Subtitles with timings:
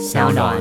[0.00, 0.56] 小暖。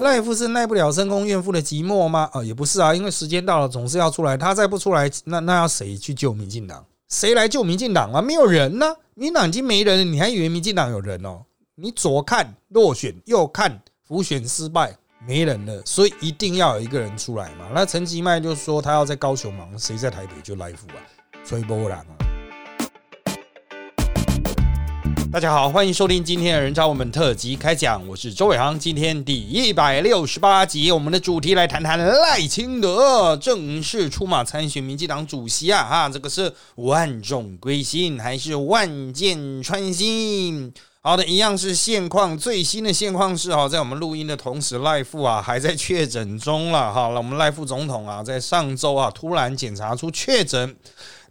[0.00, 2.28] 赖夫是耐不了深宫怨妇的寂寞吗？
[2.32, 4.34] 啊，也不是啊，因为时间到了，总是要出来。
[4.34, 6.82] 他再不出来，那那要谁去救民进党？
[7.08, 8.22] 谁来救民进党啊？
[8.22, 11.42] 没有人呢，民进党已经没人了，你还以为民进党有人哦？
[11.74, 14.96] 你左看落选，右看浮选失败，
[15.28, 17.66] 没人了，所以一定要有一个人出来嘛。
[17.74, 20.96] 那陈吉迈就说他要在高雄忙，谁在台北就赖夫啊，
[21.44, 22.21] 吹波浪啊。
[25.32, 28.78] 大家好，欢迎收听今天的人渣我们特辑开讲，我是周伟航。
[28.78, 35.84] 今天第一百六十八集，我们的主题来谈谈赖清德正式出马参选民进党主席啊！
[35.84, 40.70] 哈，这个是万众归心还是万箭穿心？
[41.00, 47.08] 好的，一样是现况，最新的现况是哈，在我们录音的同时，赖副啊还在确诊中了哈。
[47.08, 50.76] 那我们赖副总统啊，在上周啊突然检查出确诊。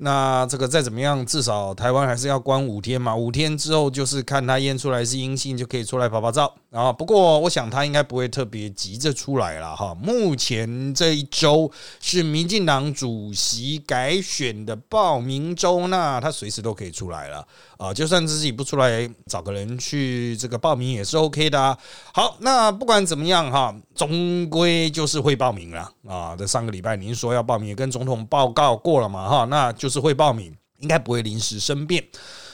[0.03, 3.15] 那这个再怎么样，至少台湾还是要关五天嘛。
[3.15, 6.91] 五天之后就是看他验出来是阴性，就可以出来拍拍照啊。
[6.91, 9.95] 不过我想他应该不会特别急着出来了哈。
[10.01, 17.45] 目前这一周是民进党主席改选的报名周，那他随时都可以出来了
[17.77, 17.93] 啊。
[17.93, 21.77] 就算自己不出来，找个人去这个报名也是 OK 的。
[22.11, 26.35] 好，那不管怎么样哈，终归就是会报名了啊。
[26.35, 29.90] 这上个礼拜您说要报名，也跟总统报告过了嘛哈，那就。
[29.91, 32.03] 是会报名，应该不会临时生变。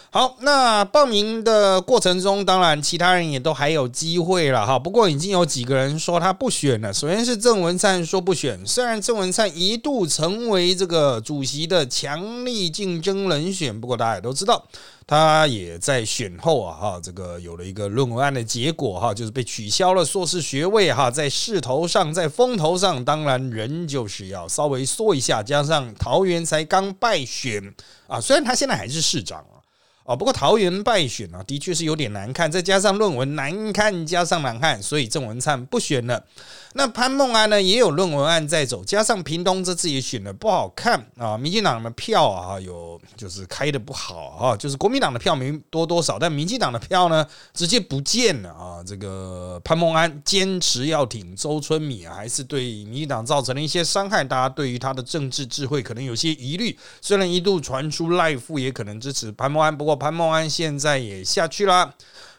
[0.10, 4.80] 好，那报名的过程中，当然其他人也都还有机会了哈。
[4.80, 6.94] 不过已经有几个人说他不选了。
[6.94, 14.66] 首先是郑文灿说不选，虽然郑文灿一度成为这个主席的强力竞争人选，不过大家也都知道，
[15.06, 25.44] 他也在选后啊哈，这个有了一个论文案的结果哈，就是被取消了硕士学位哈，在势头上，在风头上，当然人就是要稍微缩一下。
[25.44, 27.62] 加上桃园才刚败选
[28.08, 29.46] 啊，虽然他现在还是市长。
[30.08, 36.24] 哦，不过桃园败选啊，的确是有点难看，再加上论文难看，加上难看，所以郑文灿不选了。
[36.74, 48.82] 那潘孟安呢，也有论文案在走，加上屏东这次也选的不好看啊，民进党的票啊有就是开的不好啊，就是国民党的票没多多少，但民进党的票呢直接不见了啊。
[48.86, 56.78] 这个潘孟安坚持要挺周春米啊，还是对民进党造成了一些伤害，大家对于他的政治智慧可能有些疑虑。
[57.02, 59.98] 虽然一度传出赖富也可能支持潘孟安，不过。
[59.98, 61.92] 潘孟安现在也下去了，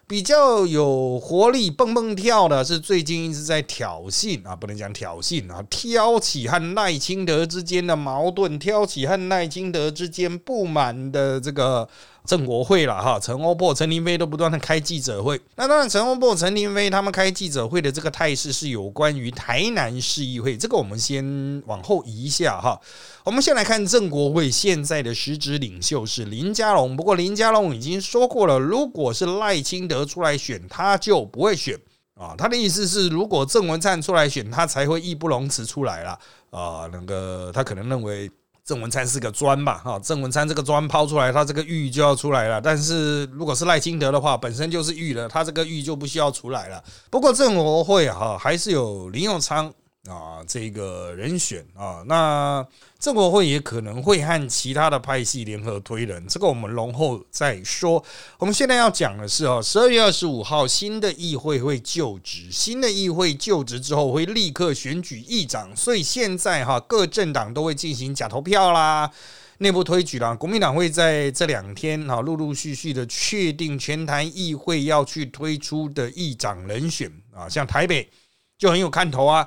[0.08, 11.86] 比较有活力、蹦蹦跳的是最近一直在挑衅啊，不能讲挑衅啊，挑起和赖清德之间的矛盾，挑起和赖清德之间不满的这个。
[12.28, 15.40] 郑国会了哈，陈欧珀、陈林飞都不断的开记者会。
[15.56, 21.24] 那当然，陈欧珀、陈林飞他们开记者会的这个态势是有关于台南市议会，这个我们先
[21.64, 22.78] 往后移一下哈。
[23.24, 31.80] 我们先来看郑国会现在的实质领袖是林佳龙，不过林佳龙已经说过了，如果是赖清德出来选，他就不会选
[32.14, 32.34] 啊。
[32.36, 36.18] 他的意思是，如果郑文灿出来选，他才会义不容辞出来了
[36.50, 36.86] 啊。
[36.92, 38.30] 那个他可能认为。
[38.68, 42.60] 郑文灿是个砖吧，哈，郑文灿这个砖抛出来，他这个玉就要出来了。
[42.60, 46.84] 但是如果是赖清德的话，本身就是玉了，他这个玉就不需要出来了。
[47.08, 49.72] 不过郑国会哈还是有林永昌。
[50.08, 52.66] 啊，这个人选啊，那
[52.98, 58.02] 郑国会也可能会和其他的派系联合推人，这个我们容后再说。
[58.38, 69.10] 我们现在要讲的是哦，十二月二十五号新的议会会就职，新的议会就职之后会立刻选举议长，所以现在哈各政党都会进行假投票啦，
[69.58, 70.34] 内部推举啦。
[70.34, 78.08] 国民党会在这两天哈陆陆续续的确定全台议会要去推出的议长人选啊，像台北
[78.56, 79.46] 就很有看头啊。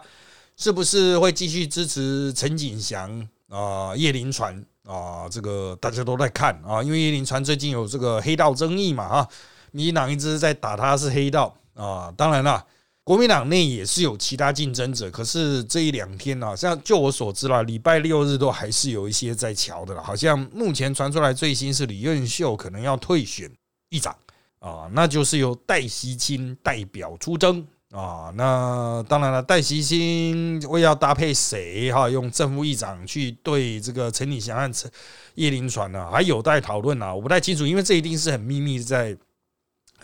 [0.62, 3.96] 是不是会继续支持陈景祥啊？
[3.96, 5.28] 叶林传啊？
[5.28, 9.28] 这个大家都在看啊，因为叶林传最近有这个黑道争议嘛啊，
[9.72, 12.14] 民进党一直在打他是黑道啊。
[12.16, 12.64] 当然了，
[13.04, 20.04] 国民党内也是有其他竞争者，可是这一两天呢，像就我所知啦，礼拜六日都还是有一些在瞧的了。
[20.04, 23.52] 好像目前传出来最新是李润秀可能要退选
[23.90, 24.16] 议长
[24.60, 27.66] 啊，那就是由戴锡清代表出征。
[27.92, 32.10] 啊，那当然了，戴西新会要搭配谁哈？
[32.10, 34.90] 用正副议长去对这个陈礼祥和陈
[35.36, 36.10] 叶林传呢？
[36.10, 39.18] 还有待讨论啊，我不太清楚，因为这一定是很秘密，在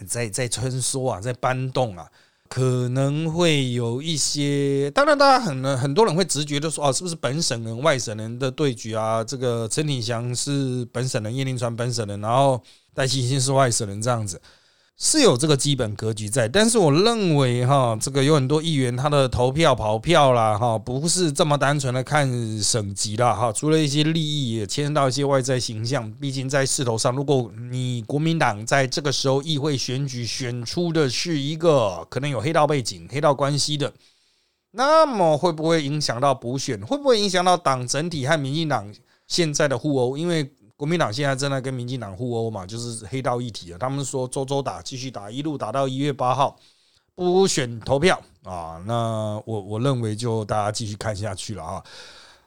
[0.06, 2.06] 在在穿梭啊，在搬动啊，
[2.50, 4.92] 可能会有一些。
[4.92, 9.24] 当然，大家很很多人会直觉的说，哦，是不是本省人、外省人的对局啊？
[9.24, 12.62] 这个陈礼祥是本省人，叶林传本省人，然后
[12.94, 14.42] 戴西新是外省人这样子。
[15.00, 22.28] 是有这个基本格局在，但是我认为哈，这个有很多议员他的投票跑票啦哈，不是这么单纯的看
[22.60, 26.12] 省级啦哈，除了一些利益也牵涉到一些外在形象。
[26.14, 33.94] 毕竟在势头上，如果你国民党在这个时候议会选举选出的是一个可能有黑道背景、黑道关系的，
[34.72, 36.84] 那么会不会影响到补选？
[36.84, 38.92] 会不会影响到党整体和民进党
[39.28, 40.18] 现在的互殴？
[40.18, 43.78] 因为国民党现在正在跟民进党互殴嘛，就是黑道一体啊。
[43.80, 46.56] 他们说周周打，继续打，一路打到一月八号
[47.16, 48.80] 不选投票啊。
[48.86, 51.84] 那我我认为就大家继续看下去了啊。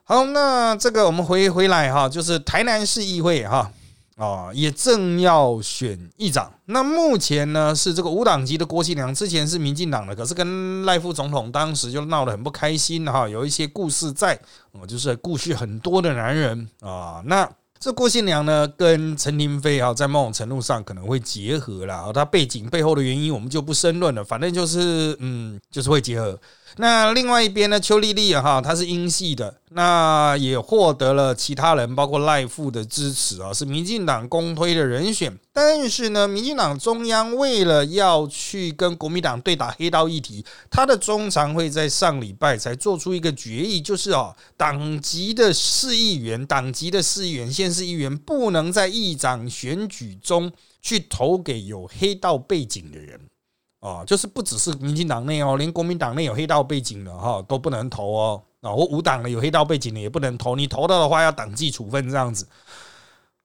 [0.05, 3.73] 好，那这个我们回回来哈，就是台南市议会哈
[4.17, 6.53] 啊，也正要选议长。
[6.67, 14.41] 那目前呢是这个无党籍的郭庆良，之前是民进党的，可是跟赖副总统当时就闹得很不开心哈，有一些故事在，
[14.71, 17.51] 我，就是故事很多的男人啊，那。
[17.81, 22.13] 这郭新良呢，跟陈廷飞啊，在某种程度上可能会结合了。
[22.13, 24.23] 他背景背后的原因，我们就不深论了。
[24.23, 26.39] 反正就是，嗯，就是会结合。
[26.77, 35.37] 那另外一边呢，邱丽丽哈，她是英系的，那也获得了其他人，包括赖富的支持啊，是民进党公推的人选。
[35.53, 50.51] 但是呢，民进党中央为了要去跟国民党对打黑道议题，他的中常会在上礼拜才做出一个决议，就是哦，党籍的市议员、党籍的市议员、县市议员不能在议长选举中
[50.81, 53.21] 去投给有黑道背景的人。
[53.81, 58.43] 啊，就是不只是民进党内哦，连国民党内有黑道背景的哈都不能投哦。
[58.61, 62.47] 啊，我无党的有黑道背景的也不能投，你投到的话要党纪处分这样子。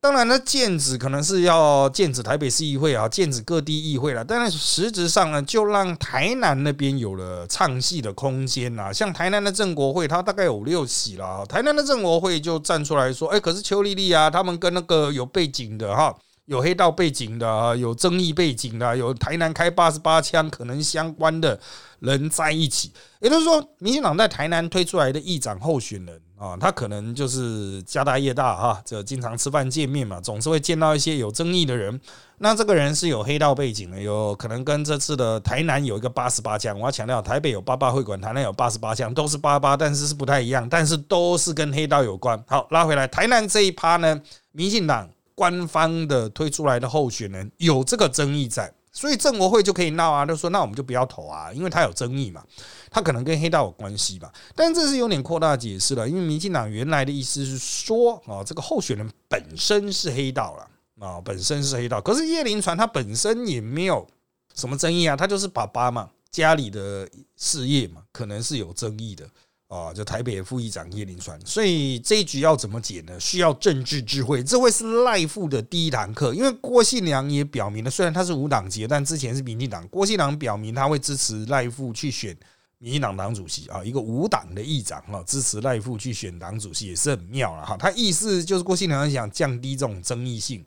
[0.01, 4.23] 当然呢，剑指可能是要剑指台北市议会啊，剑指各地议会了。
[4.23, 8.91] 但是实质上呢，就让台南那边有了唱戏的空间呐。
[8.91, 16.13] 像台南的郑国会，他大概有六席了，台南的郑国会就站出来说：“哎，可是邱丽丽啊，他们跟那个有背景的哈。”
[16.45, 21.59] 有黑道背景的啊，有争议背景的，有台南开八十八枪可能相关的
[21.99, 31.99] 人在一起，也就是说，民进党在台南推出来的议长候选人啊，他可能就是家大业大哈，就经常吃饭见面嘛，总是会见到一些有争议的人。
[32.37, 42.39] 那这个人是有黑道背景的，有可能跟这次的台南有一个八十八枪，我要强调，台北有八八会馆，台南有八十八枪，都是八八，但是是不太一样，但是都是跟黑道有关。
[42.45, 44.21] 好，拉回来，台南这一趴呢，
[44.51, 45.09] 民进党。
[45.35, 52.41] 官方的推出来的候选人有这个争议在，所以政国会就可以闹啊，就说那我们就不要投啊，因为他有争议嘛，
[52.89, 54.31] 他可能跟黑道有关系吧。
[54.55, 64.07] 但这是有点扩大解释了，因为民进党原来的意思是说啊，这个候选人本身是黑道了啊，本身是黑道，可是叶林传他本身也没有
[64.53, 67.05] 什么争议啊，他就是爸爸嘛，家里的
[67.35, 69.27] 事业嘛，可能是有争议的。
[69.67, 73.19] 啊，就台北副议长叶林川，所以这一局要怎么解呢？
[73.19, 76.35] 需要政治智慧，这会是赖副的第一堂课。
[76.35, 79.85] 因为郭信良也表明了，虽然他是无党籍，但之前是民进党。
[79.87, 82.37] 郭信良表明他会支持赖副去选
[82.77, 87.75] 民进党党主席啊，一个无党的议长哈，支持赖副去选党主席也是很妙了哈。
[87.75, 90.63] 他意思就是郭信良想降低这种争议性，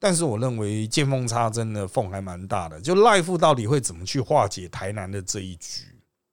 [0.00, 2.80] 但是我认为见缝插针的缝还蛮大的。
[2.80, 5.84] 就赖副到底会怎么去化解台南的这一局？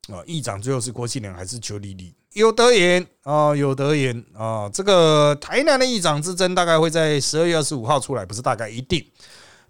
[0.10, 2.14] 啊，议长最后是郭庆良还是邱丽丽？
[2.34, 4.68] 有得言啊，有得言啊。
[4.74, 9.06] 这个台南的议长之争大概会在十二月二十五号出来，不是大概一定。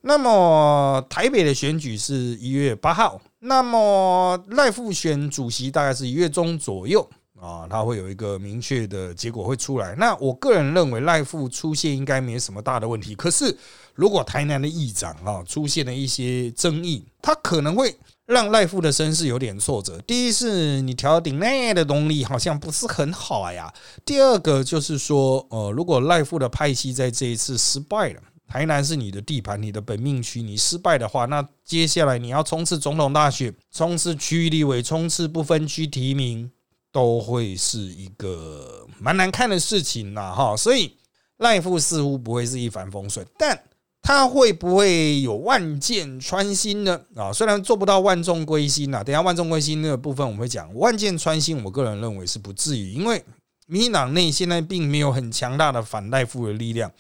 [0.02, 7.08] 那么台北的选举是一月八号，那么赖副选主席大概是一月中左右
[7.40, 9.94] 啊，他会有一个明确的结果会出来。
[9.96, 13.14] 那我个人认为赖副出现应该没什么大的问题。
[13.16, 13.56] 可是
[13.94, 17.94] 如果台南的议长啊出现了一些争议，他可能会。
[18.32, 20.00] 让赖富的身世有点挫折。
[20.08, 23.72] 第一是你调顶内的动力好像不是很好呀。
[24.06, 36.50] 第二个就是说，呃，如果赖富的派系在这一次失败了，台南是你的地盘，你的本命区，你失败的话，那接下来你要冲刺总统大选，冲刺区域立委，冲刺不分区提名，
[36.92, 40.56] 都会是一个蛮难看的事情呐，哈。
[40.56, 40.96] 所以
[41.40, 43.62] 赖富似乎不会是一帆风顺，但。
[44.02, 47.00] 他会不会有万箭穿心呢？
[47.16, 50.74] 啊，虽然做不到万众归心呐，等下万众归心那个部分我们会讲。
[50.74, 53.24] 万箭穿心，我个人认为是不至于，因为
[53.68, 56.92] 民进党内现在并没有很强大的反赖富的力量，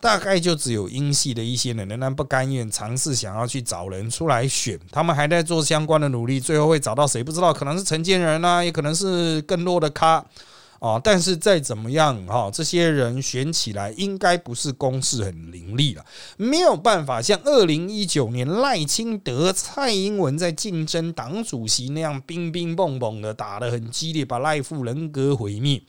[0.00, 10.24] 大概就只有英系的一些人仍然不甘愿尝试想要去找人出来选，他们还在做相关的努力，最后会找到谁不知道，可能是陈建仁啊，也可能是更弱的咖。
[10.80, 16.04] 啊，但是再怎么样哈，这些人选起来应该不是攻势很凌厉了，
[16.36, 25.80] 没有办法像二零一九年赖清德、蔡英文在竞争党主席那样乒乒蹦蹦的打得很激烈，把赖富人格毁灭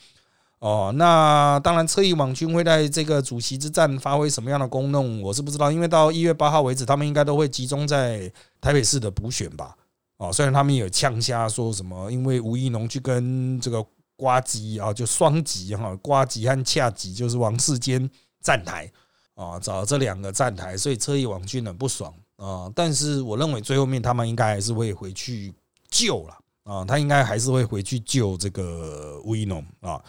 [0.60, 5.72] 哦，那当然，侧翼网军会在这个主席之战发挥什么样的功能，我是不知道。
[5.72, 9.76] 因为到一月八号为止，他们应该都会集中在台北市的补选吧。
[10.18, 13.84] 哦，虽然他们有呛瞎说什么，因为吴益农去跟这个
[14.22, 18.08] 瓜吉啊，就双吉哈，瓜吉和恰吉就是王世坚
[18.40, 18.88] 站台
[19.34, 22.72] 啊，找这两个站台，所以车翼王军很不爽啊。
[22.76, 25.52] 但是我认为最后面他们应该还是会回去
[25.90, 30.00] 救了啊，他应该还是会回去救这个威农啊。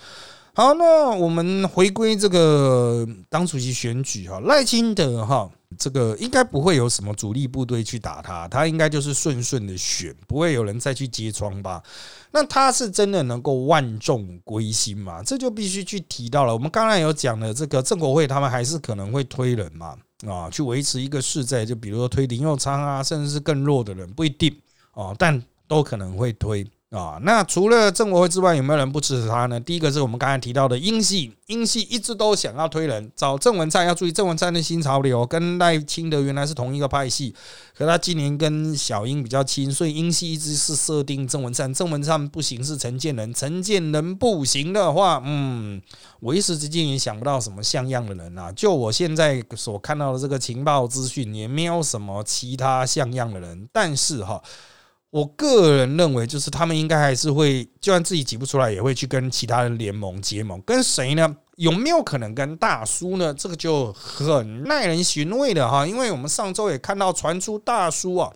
[0.55, 11.83] 好，那我们回归这个党主席选举哈，赖清德哈，这个应该不会有什么主力部队去打他，他应该就是顺顺的选，不会有人再去揭疮吧？
[12.33, 15.23] 那他是真的能够万众归心吗？
[15.23, 16.53] 这就必须去提到了。
[16.53, 19.97] 我们刚才有讲了，这个郑国会他们还是可能会推人嘛，
[20.29, 24.55] 啊，去维持一个势在，就比如说推林佑昌啊，甚至是更弱的人，不一定
[24.91, 26.63] 啊，但都可能会推。
[26.93, 29.59] 啊，那除了郑国辉之外，有没有人不支持他呢？
[29.59, 37.35] 第一个是我们刚才提到的英系，英系一直都想要推人找郑文灿，要注意郑文灿的新潮流，跟赖清德原来是同一个派系，
[37.75, 45.81] 可他今年跟小英比较亲，所以英系一直是设定郑文灿，郑文灿不行是陈建仁，陈建仁不行的话，嗯，
[46.21, 48.53] 我一时之间也想不到什么像样的人啊。
[48.53, 54.43] 就我现在所看到的这个情报资讯，也没有什么其他像样的人，但是哈。
[55.13, 60.59] 我个人认为，就是他们应该还是会，就算自己挤不出来，也会去跟其他人联盟结盟。
[60.63, 61.37] 跟谁呢？
[61.57, 63.35] 有没有可能跟大叔呢？
[63.35, 65.87] 这个就很耐人寻味的哈。
[65.87, 68.33] 因为我们上周也看到传出大叔啊，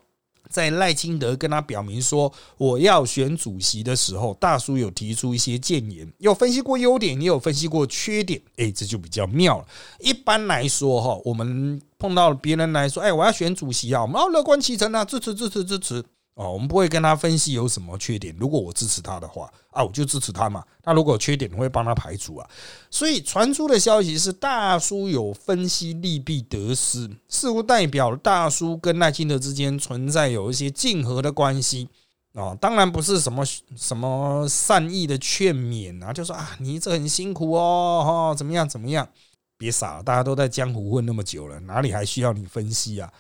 [0.51, 8.39] 在赖清德跟他表明说我要选主席的时候，大叔有提出一些谏言，有分析过优点，也有分析过缺点。
[8.57, 9.65] 诶，这就比较妙了。
[9.99, 16.05] 一般来说哈，我们碰到别人来说，哎，我要选主席啊，我们要乐观其成啊，支持支持支持。
[16.37, 18.37] 哦，我们不会跟他分析有什么缺点。
[18.39, 20.63] 如果我支持他的话，啊，我就支持他嘛。
[20.85, 22.47] 那如果有缺点，我会帮他排除啊。
[22.91, 31.89] 所以传出的消息是，大叔有分析利弊得失，似乎代表大叔跟赖清德之间存在有一些竞合的关系
[32.35, 32.55] 啊。
[32.61, 33.43] 当然不是什么
[33.75, 39.09] 什么善意的劝勉啊，就说啊，你这很辛苦哦，哈，怎么样怎么样？
[39.57, 43.11] 别傻了，大家都在江湖混那么久了，哪里还需要你分析啊？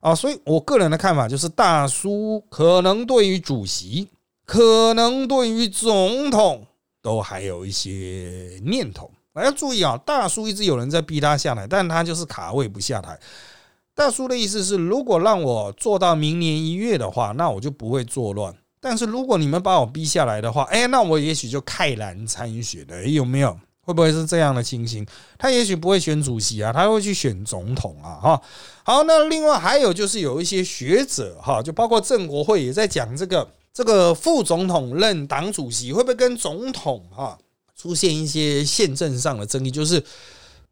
[0.00, 4.08] 啊，所以我个人的看法就是，大叔可能对于主席，
[4.44, 6.66] 可能对于总统，
[7.02, 9.10] 都还有一些念头。
[9.34, 13.18] 要注意啊，大叔一直有人在逼他下台，但他就是卡位不下台。
[13.94, 18.54] 大叔的意思是，如果让我做到明年一月的话，那我就不会作乱。
[18.80, 23.04] 但是如果你们把我逼下来的话，哎，那我也许就慨然参选了。
[23.04, 23.58] 有没有？
[23.88, 25.06] 会不会是这样的情形？
[25.38, 28.42] 他也许不会选主席啊，他会去选总统啊，哈。
[28.82, 37.38] 好，那另外还有就是有一些学者哈，就包括郑国会也在讲这个这个副总统任党主席会不会跟总统哈
[37.74, 39.70] 出现一些宪政上的争议？
[39.70, 40.04] 就是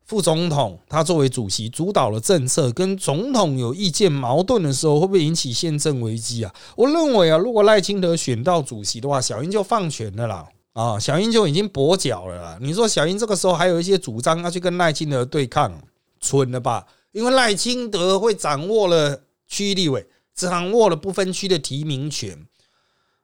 [0.05, 6.55] 副总统他作为主席主导了政策，跟总统有意见矛盾的时候，会不会引起宪政危机啊？
[6.77, 10.47] 我认为啊，如果赖清德选到主席的话，小英就放权了啦。
[10.77, 12.59] 啊，小英就已经跛脚了啦！
[12.61, 15.73] 你说小英这个时候还有一些主张要去跟赖清德对抗，
[16.21, 16.87] 蠢了吧？
[17.13, 22.47] 因为赖清德会掌握了区立委，掌握了不分区的提名权，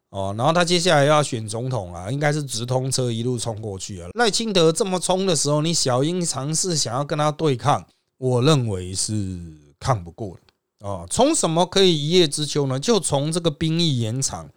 [0.09, 4.09] 哦，然后他接下来要选总统啊，应该是直通车一路冲过去啊。
[4.15, 9.39] 赖清德这么冲的时候，你小英尝试想要跟他对抗，我认为是
[9.79, 11.05] 抗不过的啊。
[11.11, 12.81] 从什么可以一叶知秋呢？
[12.81, 14.49] 就从这个兵役延长。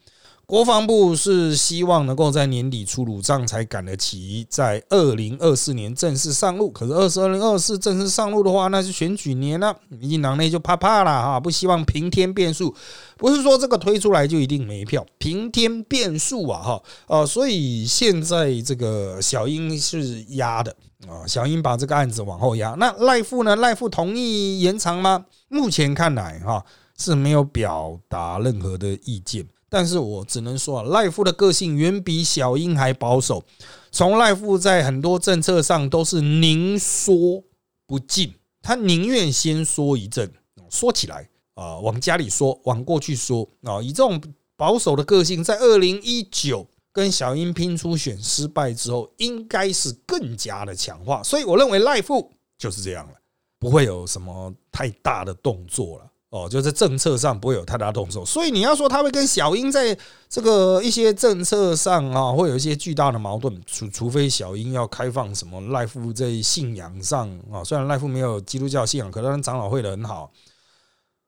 [0.48, 6.70] 国防部是希望能够在年底出炉，这样才赶得及在二零二四年正式上路。
[6.70, 12.76] 可是二二零二四正式上路的话，那是选举年了，民进党内就怕怕了哈，不希望平添变数。
[13.18, 20.76] 不是说这个推出来就一定没票，平添变数啊哈呃，所以现在这个小英是压的
[21.08, 22.76] 啊，小英把这个案子往后压。
[22.78, 23.56] 那赖富呢？
[23.56, 25.26] 赖富同意延长吗？
[25.50, 26.64] 目前看来哈
[26.98, 29.48] 是没有表达任何的意见。
[29.76, 33.44] 但是我只能说啊，赖夫的个性远比小英还保守。
[33.92, 37.44] 从赖夫在很多政策上都是宁说
[37.86, 40.32] 不进，他宁愿先说一阵，
[40.70, 43.82] 说起来啊，往家里说，往过去说啊。
[43.82, 44.22] 以这种
[44.56, 51.22] 保守的个性，在二零一九跟小英拼初选失败之后，应该是更加的强化。
[51.22, 53.14] 所以我认为赖夫就是这样了，
[53.60, 56.10] 不会有什么太大的动作了。
[56.36, 70.30] 哦，就在政策上不会有太大动作，所以你要说他会跟小英在这个一些政策上啊，会有一些巨大的矛盾，除除非小英要开放什么赖夫在信仰上啊，虽然赖夫没有基督教信仰，可能长老会的很好，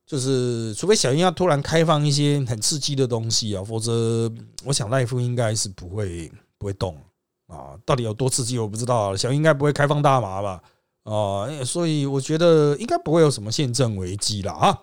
[0.05, 4.29] 就是除非小英要突然开放一些很刺激的东西啊，否则
[4.65, 6.93] 我想赖夫应该是不会不会动
[7.47, 10.61] 啊，到底有多刺激我不知道，小英应该不会开放大麻吧？
[11.03, 14.77] 哦，所以我觉得应该不会有什么宪政危机了啊。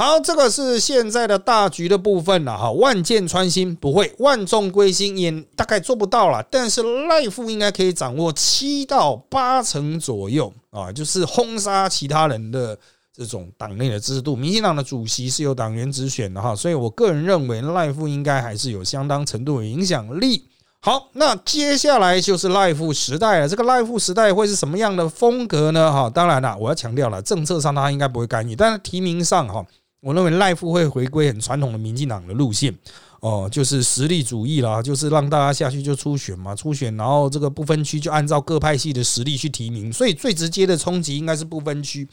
[0.00, 2.72] 好，这个是现在的大局的部分了哈。
[2.72, 6.42] 万箭穿心不会，万众归心也大概做不到了。
[6.50, 12.74] 但是赖富应该可以掌握七到八成左右啊，就是轰杀其他人的
[13.14, 14.34] 这种党内的支持度。
[14.34, 20.46] 民进党的主席是由党员直选的哈，所以我个人认为赖富应该还是有相当程度的影响力。
[20.80, 23.46] 好，那接下来就是赖富时代了。
[23.46, 25.92] 这个赖富时代会是什么样的风格呢？
[25.92, 29.62] 哈，当然了，我要强调了，政策上他应该不会干预，但是提名上哈，
[30.00, 32.74] 我认为赖富会回归很传统的民进党的路线
[33.20, 42.08] 哦，就是实力主义啦，就是让大家下去就初选嘛，初选，然后这个不分区就按照各派系的实力去提名，所以最直接的冲击应该是不分区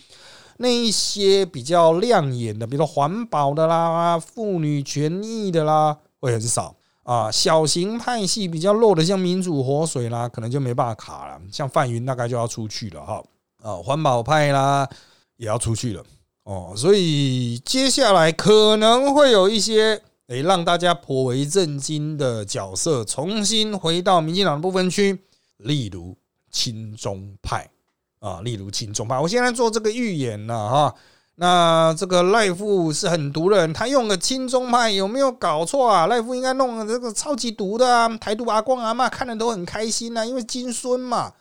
[0.58, 6.76] 那一些比较亮眼的，比如说环保的啦、妇女权益的啦，会很少。
[7.04, 11.40] 啊，小型派系比较弱的，像民主活水啦，可能就没办法卡了。
[11.50, 13.24] 像范云大概就要出去了哈。
[13.62, 14.86] 啊，环保派啦
[15.38, 16.04] 也要出去了
[16.48, 16.74] 哦。
[16.76, 25.22] 所以接下来可能会有一些诶让大家颇为震惊的角色重新回到民进党的部分区，
[25.58, 26.16] 例如
[26.50, 27.70] 亲中派
[28.20, 29.20] 啊，例如亲中派。
[29.20, 30.96] 我现在做这个预言了哈。
[31.40, 36.08] 那这个赖富是很毒的人，他用个亲中派有没有搞错啊？
[36.08, 38.10] 赖富应该弄个这个超级毒的啊！
[38.18, 41.34] 台独阿光阿妈看的都很开心呐，因为金孙嘛。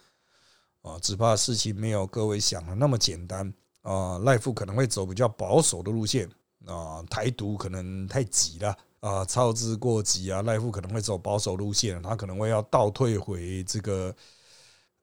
[0.82, 3.54] 啊，只怕事情没有各位想的那么简单
[3.86, 4.18] 啊！
[4.24, 6.28] 赖富可能会走比较保守的路线
[6.66, 10.42] 啊，台独可能太急了啊，操之过急啊！
[10.42, 14.14] 赖富可能会走保守路线，他可能会要倒退回这个。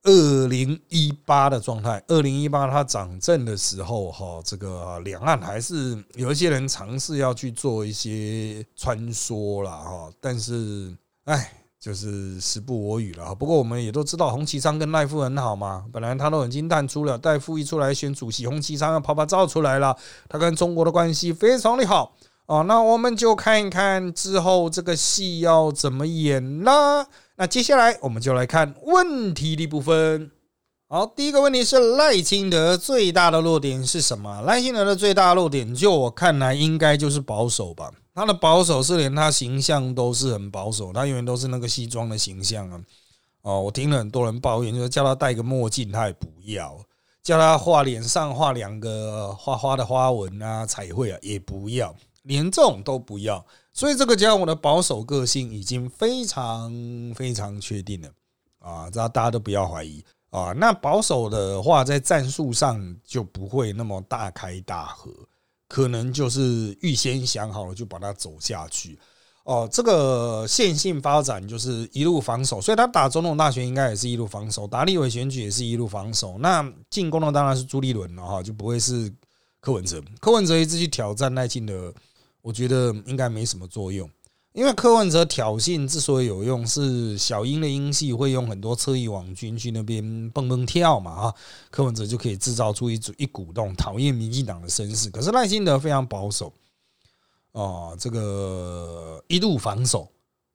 [0.05, 13.35] 二零一八的状态，二零一八他掌政的时候，哈，这个两岸还是有一些人尝试要去做一些穿梭了，哈，但是，哎，就是时不我与了。
[13.35, 19.93] 不过我们也都知道，洪其昌跟赖夫很好嘛，本来他都已经淡出了，戴夫一出来选主席，洪其昌要拍拍照出来了，
[20.29, 22.63] 他跟中国的关系非常的好哦。
[22.63, 27.05] 那我们就看一看之后这个戏要怎么演啦。
[27.35, 30.31] 那接下来我们就来看问题的部分。
[30.87, 34.41] 好，第一个问题是赖清德最大的弱点是什么？
[34.43, 37.91] 赖清德的最大弱点，就我看来，应该就是保守吧。
[38.13, 42.81] 他的保守是连他形象都是很保守，他永远都是那个西装的形象啊。
[43.41, 46.69] 哦，我听了很多人抱怨，就是叫他戴个墨镜，他也不要；
[47.21, 53.45] 叫他画脸上画两个花花的花纹啊、彩绘啊，也不要，连这种都不要。
[53.73, 56.71] 所以这个家伙的保守个性已经非常
[57.15, 58.09] 非常确定了
[58.59, 60.53] 啊，这大家都不要怀疑啊。
[60.53, 65.11] 那保守的话，在战术上就不会那么大开大合，
[65.73, 68.99] 可能就是预先想好了就把它走下去
[69.43, 69.67] 哦。
[69.71, 76.37] 这个线性发展就是一路防守，所以他打总统大选应该也是一路防守，打立委选举也是一路防守。
[76.37, 79.11] 那进攻的当然是朱立伦了哈，就不会是
[79.59, 79.99] 柯文哲。
[80.19, 81.91] 柯文哲一直去挑战赖清德。
[82.43, 84.07] 我觉得应该没什么作用，
[84.53, 91.35] 因为柯文哲挑衅之所以有用，是小英的英系会用很多侧翼网军去那边蹦蹦跳嘛啊，
[91.71, 95.09] 柯文哲就可以制造出一组一股动讨厌民进党的声势。
[95.09, 96.53] 可是赖清德非常保守，
[97.53, 100.07] 哦，这个一路防守。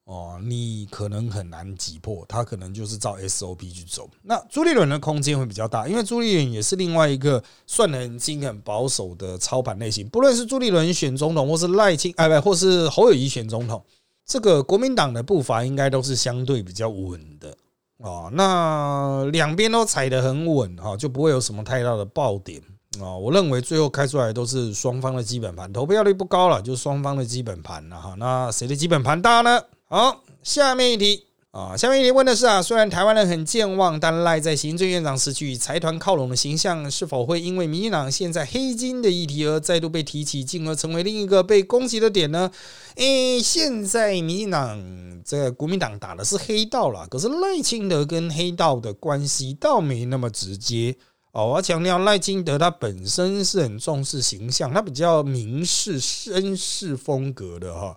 [0.08, 4.08] 哦，你可能很难挤破他，可能就是照 SOP 去走。
[4.22, 10.08] 那朱立伦的空间会比较大，因为朱立伦也是另外一个算很精、很保守的操盘类型。
[10.08, 13.84] 不论是朱立伦选总统，或是赖清，哎不，或是侯友谊选总统，
[14.24, 17.54] 这个国民党的步伐应该都是相对比较稳的
[17.98, 18.30] 哦。
[18.32, 22.58] 那两边都踩得很稳哈，就不会有什么太大的爆点
[22.98, 23.12] 啊。
[23.14, 28.14] 我认为最后开出来都是双方的基本盘，投票率不高了，就是双方的基本盘了哈。
[28.16, 29.60] 那谁的基本盘大呢？
[29.90, 42.50] 好，下面一题啊，下面一题问的是啊，虽然台湾人很健忘，但赖在行政院长失去财团靠拢的形象，是否会因为民进党现在黑金的议题而再度被提起，进而成为另一个被攻击的点呢？
[42.96, 44.78] 诶，现在民进党
[45.24, 50.94] 这国民党打的是黑道了，可是赖清德跟黑道的关系倒没那么直接
[51.32, 51.46] 哦。
[51.46, 57.96] 我要强调，赖清德他本身是很重视形象，他比较明士绅士风格的哈。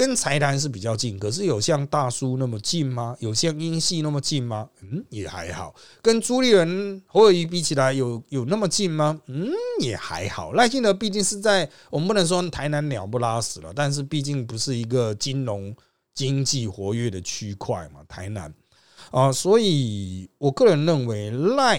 [0.00, 3.14] 跟财团是比较近，可是有像大叔那么近吗？
[3.20, 4.66] 有像英系那么近吗？
[4.80, 5.74] 嗯，也还好。
[6.00, 9.20] 跟朱立伦、侯友谊比起来，有有那么近吗？
[9.26, 10.54] 嗯，也还好。
[10.54, 15.76] 赖清德毕竟是在我们不能说台南鸟不拉屎了，但是毕竟不是一个金融
[16.14, 18.50] 经济活跃的区块嘛，台南
[19.10, 21.78] 啊，所以我个人认为赖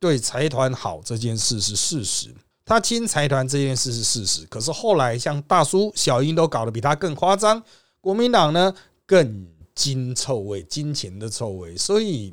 [0.00, 2.34] 对财团好这件事是事实。
[2.70, 7.60] 他亲财团这件事是事实，可是后来像大叔、小英都搞得比他更夸张，
[8.00, 8.72] 国民党呢
[9.04, 12.32] 更金臭味、金钱的臭味，所以，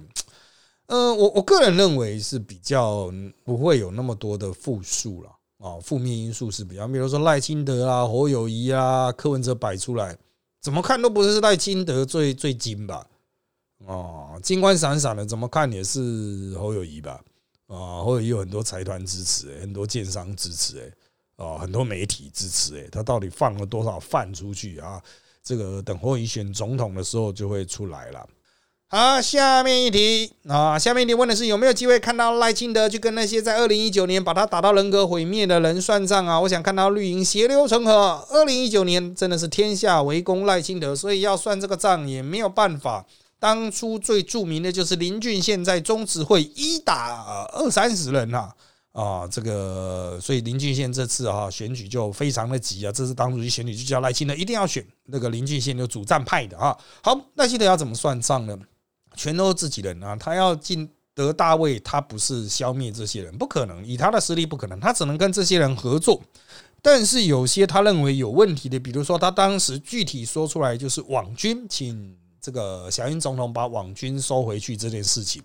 [0.86, 3.12] 呃，我我个人认为是比较
[3.44, 10.16] 不会有那么多的负数了啊，负面因素是比较，比如说赖清德啊、侯友谊啊、柯文哲摆出来，
[10.62, 13.08] 怎么看都不是赖清德最最金吧？
[13.88, 17.20] 哦，金光闪闪的，怎么看也是侯友谊吧？
[17.68, 20.92] 啊，侯友谊有很多财团支持，很多建商支持，哎。
[21.38, 25.00] 啊，很多媒体支持，诶，他到底放了多少饭出去啊？
[25.44, 28.28] 这个等会一选总统的时候就会出来了。
[28.88, 36.42] 好，下面一题啊，下面一题问的是有没有机会看到赖清德去跟那些在二零一九年把他打到人格毁灭的人算账啊？
[36.42, 38.26] 我想看到绿营血流成河。
[38.32, 43.06] 二零一九年真的是天下围攻赖清德，所以要算这个账也没有办法。
[43.40, 48.50] 当初最著名的就是林俊宪在中执会一打二三十人呐。
[48.94, 56.76] 啊，这个所以林俊宪这次啊选举就非常的急啊，这次当主席选举就叫赖清德一定要选那个林俊宪就主战派的啊。
[57.04, 58.58] 好，赖清德要怎么算账呢？
[59.16, 66.20] 全都是自己人啊，他要进得大位，他不是消灭这些人，不可能，以他的实力不可能，他只能跟这些人合作。
[66.82, 72.18] 但是有些他认为有问题的，比如说他当时具体说出来就是网军，请
[72.48, 75.44] 这个小英总统把网军收回去这件事情。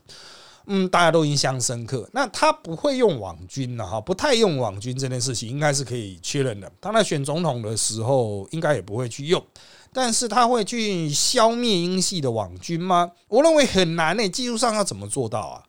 [0.67, 2.09] 嗯，大家都印象深刻。
[2.13, 6.71] 那他不会用网军了哈，不太用网军这件事情，应该是可以确认的。
[6.81, 9.45] 他在选总统的时候，应该也不会去用。
[9.93, 13.11] 但是他会去消灭英系的网军吗？
[13.27, 14.29] 我认为很难呢。
[14.29, 15.65] 技术上要怎么做到啊？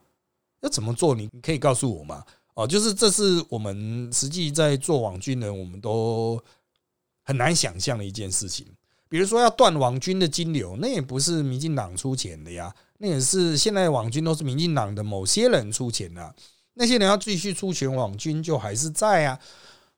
[0.62, 1.16] 要怎么做？
[1.16, 2.24] 你可以告诉我吗？
[2.54, 6.40] 哦，就是这是我们实际在做网军的，我们都
[7.24, 8.68] 很难想象的一件事情。
[9.14, 12.74] 比如说要断网军的金流，那也不是民进党出钱的呀。
[12.98, 16.34] 那也是现在网军都是民进党的某些人出钱的，
[16.74, 19.40] 那些人要继续出钱，网军就还是在啊，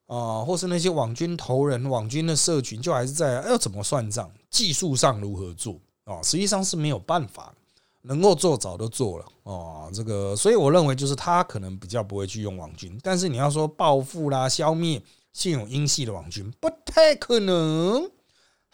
[0.04, 4.30] 啊，或是那些网军头人、网军的社群就还是在，要怎么算账？
[4.50, 6.20] 技术上如何做啊？
[6.22, 7.54] 实际上是没有办法，
[8.02, 9.90] 能够做早都做了哦。
[9.94, 15.00] 这个，所以我认为就是他可能比较不会去用网军，但是你要说报复啦、消灭
[15.32, 18.10] 现有英系的网军，不太可能。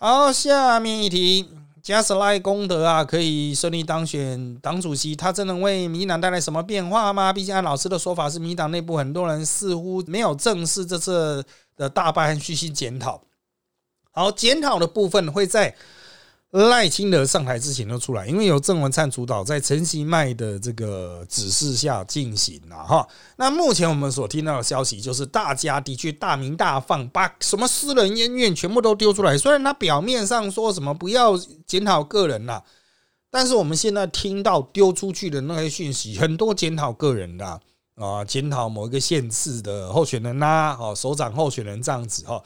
[0.05, 1.49] 好，下面一题。
[1.81, 7.33] 加斯赖功德啊，可以顺利当选党主席，他真能为民党带来什么变化吗？
[7.33, 11.45] 毕竟按老师的说法，是民党内部很多人似乎没有正视这次
[11.77, 13.23] 的大败和虚心检讨。
[14.11, 15.73] 好，检讨的部分会在。
[16.53, 23.09] 赖清德上台之前就出来，因为由郑文灿主导，在陈其迈的这个指示下进行了哈。
[23.37, 29.39] 那目前我们所听到的消息就是，大家的确大鸣大放，把什么私人恩怨全部都丢出来。
[29.39, 31.33] 虽然他表面上说什么不要
[31.67, 32.63] 检讨个人啦，
[33.31, 37.59] 但是我们现在听到丢出去的那些讯息，很多检讨个人的
[37.95, 42.43] 啊，检讨某一个县市的候选人呐，哦，首长候选人这样子哈。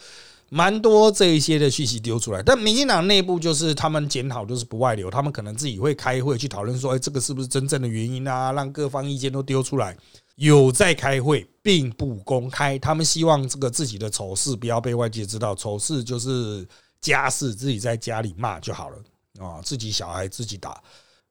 [0.48, 8.52] 蛮多这一些的讯息丢出来，但民进党内部就是他们检讨就是不外流，他们可能自己会开会去讨论说，哎，这个是不是真正的原因啊？
[8.52, 9.96] 让各方意见都丢出来，
[10.36, 12.78] 有在开会，并不公开。
[12.78, 16.66] 他们希望这个自己的丑事不要被外界知道，丑事就是
[17.00, 18.96] 家事，自己在家里骂就好了
[19.40, 20.80] 啊，自己小孩自己打。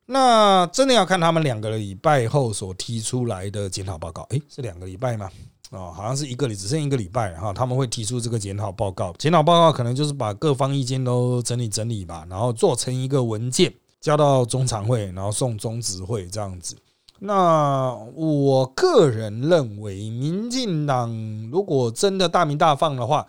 [0.07, 5.31] 那真的要看他们两个礼拜后所提出来的检讨报告，诶，是两个礼拜吗？
[5.71, 9.11] 哦，好像是一个礼，只剩一个礼拜哈，他们会提出这个检讨报告。
[9.17, 16.77] 检讨报告可能就是把各方意见都整理整理吧，然后做成一个文件，交到中常会，然后送中执会这样子。
[17.19, 21.11] 那我个人认为，民进党
[21.51, 23.25] 如果真的大名大放的话，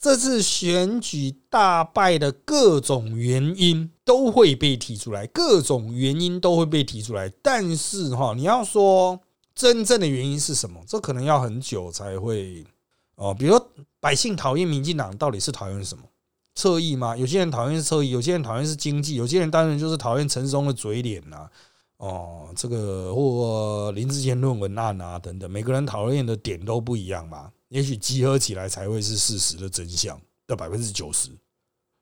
[0.00, 7.32] 这次选举大败的各种原因都会被提出来，各种原因都会被提出来。
[7.40, 9.20] 但是哈，你要说。
[9.54, 10.82] 真正的原因是什么？
[10.86, 12.64] 这可能要很久才会
[13.16, 13.34] 哦。
[13.34, 16.04] 比如说，百姓讨厌民进党，到底是讨厌什么？
[16.54, 17.16] 侧翼吗？
[17.16, 21.48] 有些人讨厌是侧翼，有些人讨厌是经济，有些人当然就是讨厌陈松的嘴脸呐。
[21.96, 27.50] 哦，这个或林志坚论文案啊等等，每个人讨厌的点都不一样嘛。
[27.68, 31.30] 也许集合起来才会是事实的真相的百分之九十。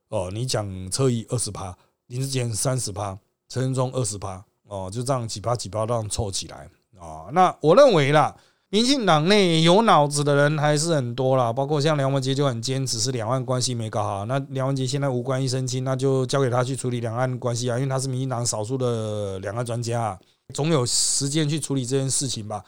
[0.08, 3.16] 哦，你讲侧翼二十趴，林志坚三十趴，
[3.48, 6.68] 陈松二十趴，哦，就这样几趴几趴这样凑起来。
[7.00, 8.36] 啊，那我认为啦，
[8.68, 14.24] 民进党内有脑子的人还是很多啦，包括像梁文杰就很坚持是两岸关系没搞好。
[14.26, 20.18] 那梁文杰现在无关一身轻，那就交给他去处理两岸关系啊，因为他是民进党少数的两岸专家，啊
[20.52, 22.62] 总有时间去处理这件事情吧。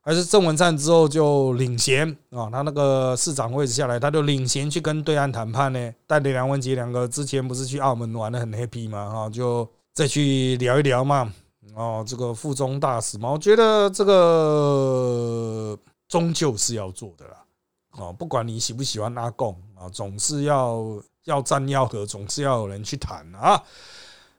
[0.00, 11.32] 还是郑文灿之后就领衔啊，他那个市长位置下来，他就领衔去跟对岸谈判呢，带着梁文杰两个之前不是去澳门玩的很 happy 嘛，哈，就再去聊一聊嘛。
[11.74, 17.44] 哦，这个附中大使嘛，我觉得这个终究是要做的啦。
[17.92, 23.62] 哦，不管你喜不喜欢阿贡啊，总是要要战要和，总是要有人去谈啊。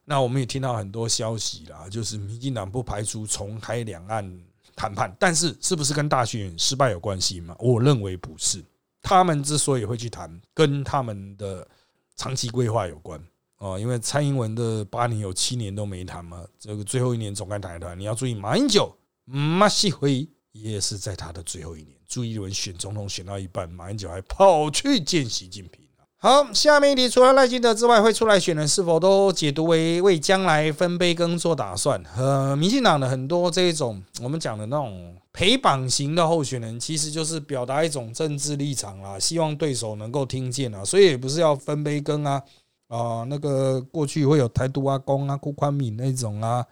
[0.05, 4.41] 那我们也听到很多消息啦，就是民进党不排除重开两岸
[4.75, 7.55] 谈判，但是是不是跟大选失败有关系吗？
[7.59, 8.63] 我认为不是。
[9.01, 11.67] 他们之所以会去谈，跟他们的
[12.15, 13.21] 长期规划有关
[13.57, 13.77] 哦。
[13.79, 17.97] 因为蔡英文的八年有七年都没谈嘛，这个最后一年总该谈一谈。
[17.99, 25.81] 你要注意，马英九、马西辉也是在他的最后一年，朱一伦选总统选到一半，马英九还跑去见习近平。
[26.19, 32.03] 好，下面一题，除了赖清德之外，会出来选人是否都解读为为将来分杯羹做打算？
[32.17, 42.41] 呃民进党的很多这种我们讲的那种陪绑型的候选人，其实就是表达一种政治立场啦，希望对手能够听见啊，所以也不是要分杯羹啊
[42.87, 46.65] 啊，那个过去会有台独阿公啊、顾宽敏那种啊、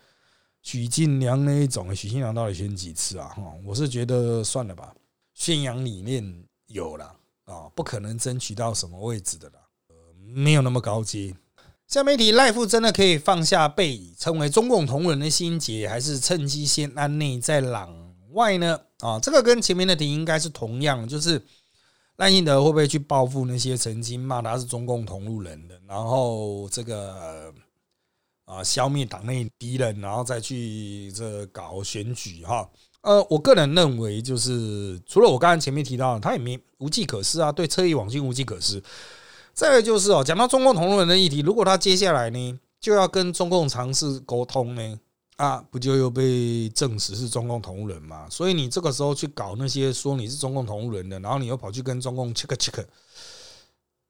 [0.61, 3.27] 许晋良那一种，许晋良到底选几次啊？
[3.35, 4.93] 哈，我是觉得算了吧，
[5.33, 7.15] 宣扬理念有了。
[7.45, 9.95] 啊，不可能争取到什么位置的啦，呃，
[10.33, 11.31] 没有那么高阶。
[11.85, 17.87] 下媒体赖富真的可以放下背倚，成为中共同仁的心结，还是趁机先安内在攘
[18.31, 18.79] 外呢？
[18.97, 21.39] 啊，这个跟前面的题应该是同样，就是
[22.17, 27.53] 赖幸德会不会去报复那些曾经骂他是中共同路人的，然后这个
[28.45, 32.69] 啊消灭党内敌人，然后再去这搞选举哈。
[33.01, 38.81] 呃，我个人认为，就是除了我刚才前面提到，他也没无计可施啊，对车翼网军无计可施。
[39.53, 44.99] 再来就是哦，讲到中共同路人的议题，如果他接下来呢就要跟中共尝试沟通呢，
[45.35, 48.29] 啊，不就又被证实是中共同路人嘛？
[48.29, 52.85] 所以你这个时候去搞那些说你是中共同仁的，然后你又跑去跟中共 check check，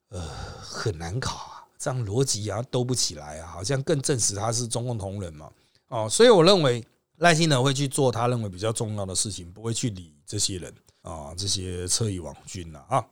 [0.08, 0.20] 呃，
[0.60, 5.50] 很难搞啊，这样逻辑啊都不起来啊，好像更证实他是中共同人嘛？
[5.88, 6.84] 哦，所以我认为。
[7.20, 13.02] 赖清德会去做他认为比较重要的事情，不会去理这些人啊，这些侧翼网军了啊。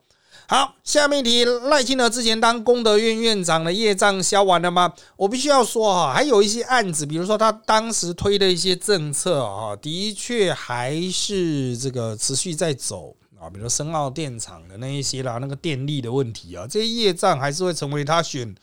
[0.46, 4.92] 好，下面一题，赖清德之前当功德院院长的业障消完了吗？
[5.16, 18.54] 我必须要说哈，还有一些案子，比如说他当时推的一些政策啊，的确还是这个持续在走啊，比如说深澳电厂的那一些啦，那个电力的问题啊，这些业障还是会成为他选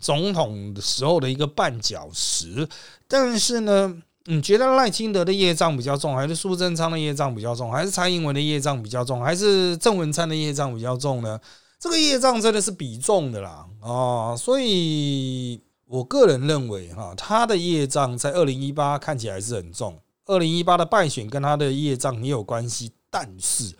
[0.00, 2.66] 总统的时候的一个绊脚石。
[3.06, 4.02] 但是呢？
[4.30, 11.40] 你觉得赖清德的业障比较重，还是苏贞昌的业障比较重，还是蔡英文的业障比较重，还是郑文灿的业障比较重呢？
[11.80, 14.36] 这个业障真的是比重的啦啊！
[14.36, 23.74] 所以我个人认为哈，他的业障在二零一八看起来是很重，二零一八的败选跟他的业障也有关系，但是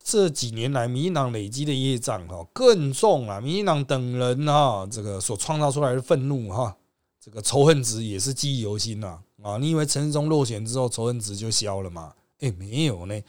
[0.00, 3.40] 这几年来民进党累积的业障哈更重啊！
[3.40, 6.76] 民进党等人哈这个所创造出来的愤怒哈，
[7.20, 9.18] 这个仇恨值也是记忆犹新呐。
[9.42, 12.14] 啊你以为陈世忠落选之后仇恨值就消了吗？
[12.38, 13.20] 哎，没有呢。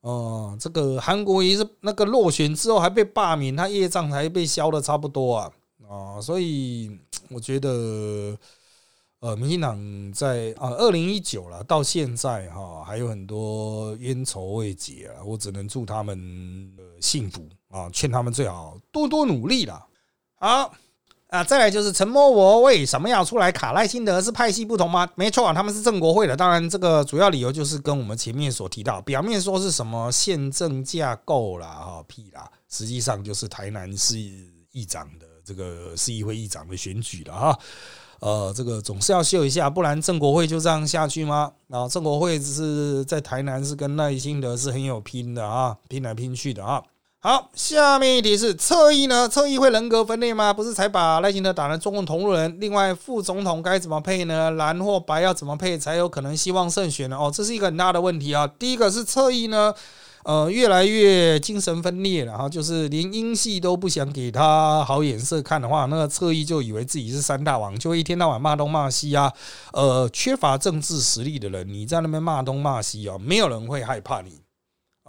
[0.00, 5.52] 哦，这个韩国也是那个落选之后还被罢免，他业障才被消的差不多啊。
[5.88, 8.36] 啊，所以我觉得，
[9.20, 15.22] 呃，民进党在啊，二零一九了，到现在哈，还有很多冤仇未解啊。
[15.24, 19.86] 我只能祝他们幸福啊，劝他们最好多多努力了。
[20.36, 20.74] 好。
[21.30, 24.20] 啊，再来就是陈默我为什么要出来卡赖辛德？
[24.20, 25.08] 是派系不同吗？
[25.14, 26.36] 没错啊，他们是正国会的。
[26.36, 34.18] 当然，这个主要理由就是跟我们前面所提到，表面说是什么宪政架构啦，哈屁啦，实际上就是台南市
[34.72, 37.58] 议长的这个市议会议长的选举了哈。
[38.18, 41.52] 呃，这个总是要秀一下，不然正国会就这样下去吗？
[41.70, 46.82] 啊，正国会是在台南是跟赖清德是很有拼的啊，拼来拼去的啊。
[47.22, 49.28] 好，下面一题是侧翼呢？
[49.28, 50.54] 侧翼会人格分裂吗？
[50.54, 52.56] 不是才把赖清德打成中共同路人？
[52.58, 54.50] 另外，副总统该怎么配呢？
[54.52, 57.18] 蓝或白要怎么配才有可能希望胜选呢？
[57.18, 58.46] 哦，这是一个很大的问题啊。
[58.46, 59.74] 第一个是侧翼呢，
[60.24, 69.30] 呃，越来越精神分裂了哈，就是连英系都不想给他好眼色看的话，那个侧翼就以为自己是三大王，就一天到晚骂东骂西啊。
[69.74, 74.38] 呃，缺乏政治实力的人，你在那边骂东骂西啊，没有人会害怕你。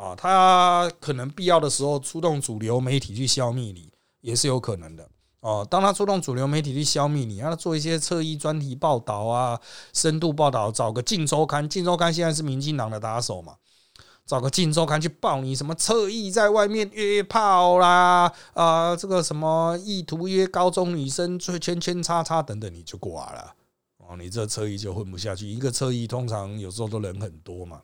[0.01, 5.07] 啊，他可能必要的时候出动主流媒体去消灭你，也是有可能的。
[5.41, 9.59] 哦，当他出动主流媒体去消灭你，让他做一些侧翼专题报道啊，
[9.93, 13.55] 深度报道，找个《镜周刊》，《镜周刊》现在是民进党的打手嘛，
[14.25, 23.53] 找个《镜周刊》去报你什么侧翼在外面约炮啦，啊，这个什么意图约高中女生追圈圈叉叉等等，你就挂了。
[23.97, 25.47] 哦，你这侧翼就混不下去。
[25.47, 27.81] 一个侧翼通常有时候都人很多嘛。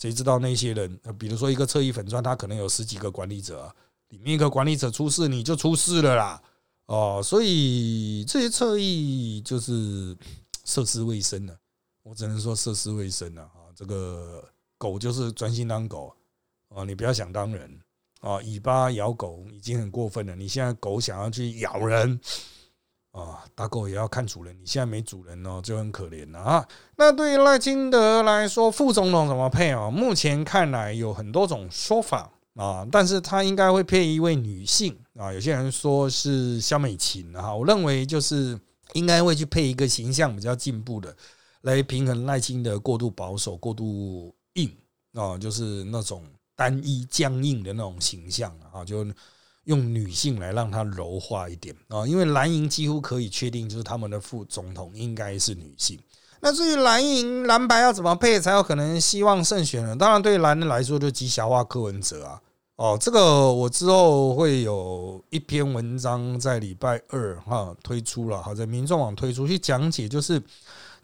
[0.00, 0.98] 谁知道那些人？
[1.18, 3.70] 比如说一个侧翼粉钻，他可能有十几个管理者，
[4.08, 6.42] 里面一个管理者出事，你就出事了啦。
[6.86, 10.16] 哦，所以这些侧翼就是
[10.64, 11.54] 涉世未深的。
[12.02, 13.68] 我只能说涉世未深了啊。
[13.76, 14.42] 这个
[14.78, 16.16] 狗就是专心当狗
[16.70, 17.78] 啊，你不要想当人
[18.20, 18.40] 啊。
[18.40, 22.18] 尾巴咬狗已经很过分了，你现在狗想要去咬人
[23.12, 26.68] 啊，打狗也要看主人，你现在没主人哦，就很可怜了啊。
[26.96, 29.90] 那对于赖清德来说，副总统怎么配哦？
[29.90, 35.32] 目前看来有很多种说法啊，但是他应该会配一位女性啊。
[35.32, 38.56] 有些人说是肖美琴啊，我认为就是
[38.92, 41.12] 应该会去配一个形象比较进步的，
[41.62, 44.72] 来平衡赖清德过度保守、过度硬
[45.14, 49.04] 啊，就是那种单一僵硬的那种形象啊，就。
[49.70, 55.96] 用女性来让它柔化一点啊，因为蓝营几乎可以确定，就是他们的副总统应该是女性。
[56.40, 59.94] 那至于蓝营蓝白要怎么配才有可能希望胜选呢？
[59.94, 62.40] 当然，对蓝人来说就吉祥化柯文哲啊。
[62.74, 70.42] 哦，这个我之后会有一篇文章在礼拜二哈推出了，好在民众网推出去讲解，就是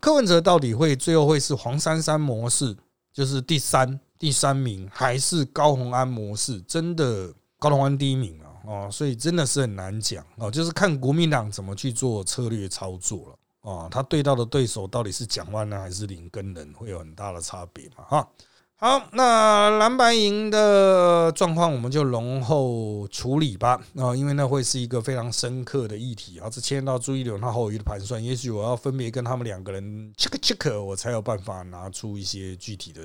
[0.00, 2.74] 柯文哲到底会最后会是黄珊珊模式，
[3.12, 6.58] 就是第三第三名，还是高鸿安模式？
[6.62, 8.40] 真的高鸿安第一名？
[8.66, 18.04] 哦，所以真的是很难讲哦，就是看国民党怎么去做策略操作了哦，他对到的对手到底是蒋万呢，还是林根人，会有很大的差别嘛？
[18.04, 18.28] 哈，
[18.76, 33.00] 好，那蓝白营的状况我们就容后处理吧啊，因为那会是一个非常深刻的议题啊，这牵到朱一龙他后裔的盘算，也许我要分别跟他们两个人 check check，我才有办法拿出一些具体的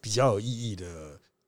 [0.00, 0.86] 比较有意义的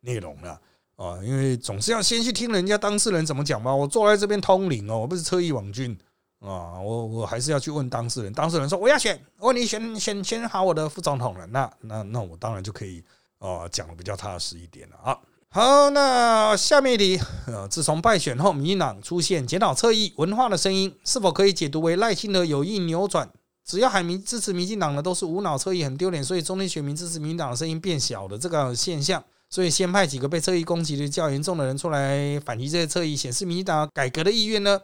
[0.01, 0.61] 内容了。
[1.01, 3.75] 啊，因为总是要先去听人家当事人怎么讲嘛。
[3.75, 5.99] 我坐在这边通灵哦，我不是车翼网军
[6.41, 8.31] 啊，我我还是要去问当事人。
[8.35, 13.03] 当事人说我要选，我问你选选选好我的副总统了，那那那我当然就可以
[13.39, 15.19] 啊讲的比较踏实一点了啊。
[15.49, 23.27] 好，那下面一题，呃，自从败选后，民进党出现检讨侧翼文化的声音，是否可以解读为赖清德有意扭转？
[23.65, 29.25] 只要海民支持民进党的都是无脑侧翼，很丢脸，所以中间选民支持民进党的声音变小的这个现象。
[29.51, 34.81] 所以先派几个被侧翼攻击的较严重的人出来反击这些侧翼，显示民进党改革的意愿呢？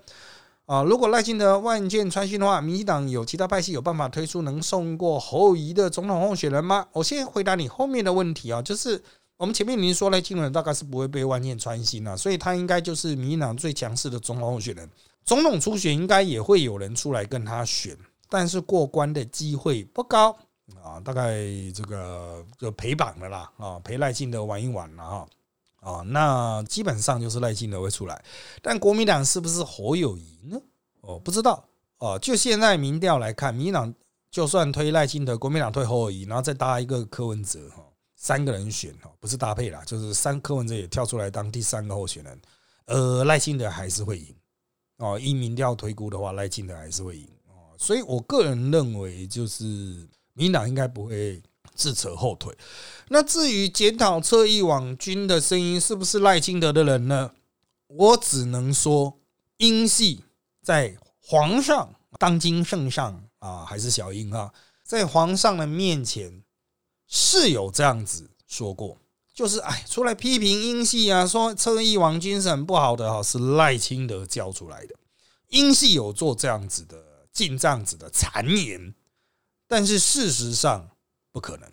[0.67, 6.85] 啊，如果赖清德万箭穿心的话，民进党有其他派系有办法推出能胜过侯友的总统候选人吗？
[6.91, 9.01] 我先回答你后面的问题啊，就是
[9.37, 14.91] 我们前面已经说赖清德大概是不会被万箭穿心了，所以他应该就是民进党最强势的总统候选人。
[15.25, 17.97] 总统初选应该也会有人出来跟他选，
[18.29, 20.37] 但是过关的机会不高。
[20.87, 21.35] 啊，大概
[21.75, 25.29] 这个就陪榜的啦，啊，陪赖清德玩一玩了哈，
[25.81, 28.25] 啊，那基本上就是赖清德会出来，
[28.63, 30.57] 但国民党是不是侯友谊呢？
[31.01, 31.69] 哦，不知道
[31.99, 32.17] 哦。
[32.21, 33.93] 就现在民调来看，民党
[34.31, 42.41] 就算推赖清德，国民党推侯友谊，然后再搭一个柯文哲哈，三个人选哈，不是搭配啦，就是三柯文哲也跳出来当第三个候选人，
[42.85, 44.33] 呃，赖清德还是会赢
[44.99, 45.19] 哦。
[45.19, 47.75] 依民调推估的话，赖清德还是会赢哦。
[47.77, 50.09] 所以我个人认为就是。
[50.37, 51.43] 民党应该不会
[51.75, 52.57] 自扯后腿。
[53.09, 57.33] 那至于检讨侧翼网军的声音是不是赖清德的人呢？
[57.89, 59.19] 我只能说，
[59.57, 60.25] 英系
[60.63, 64.53] 在皇上当今圣上啊，还是小英啊，
[64.85, 66.43] 在皇上的面前
[67.07, 68.99] 是有这样子说过，
[69.33, 74.97] 就是哎，出来批评英系啊，说侧翼网军是很不好的哈，是赖清德教出来的。
[75.51, 78.95] 英系有做这样子的、进这样子的谗言。
[79.69, 80.89] 但是事实上
[81.33, 81.71] 不可能，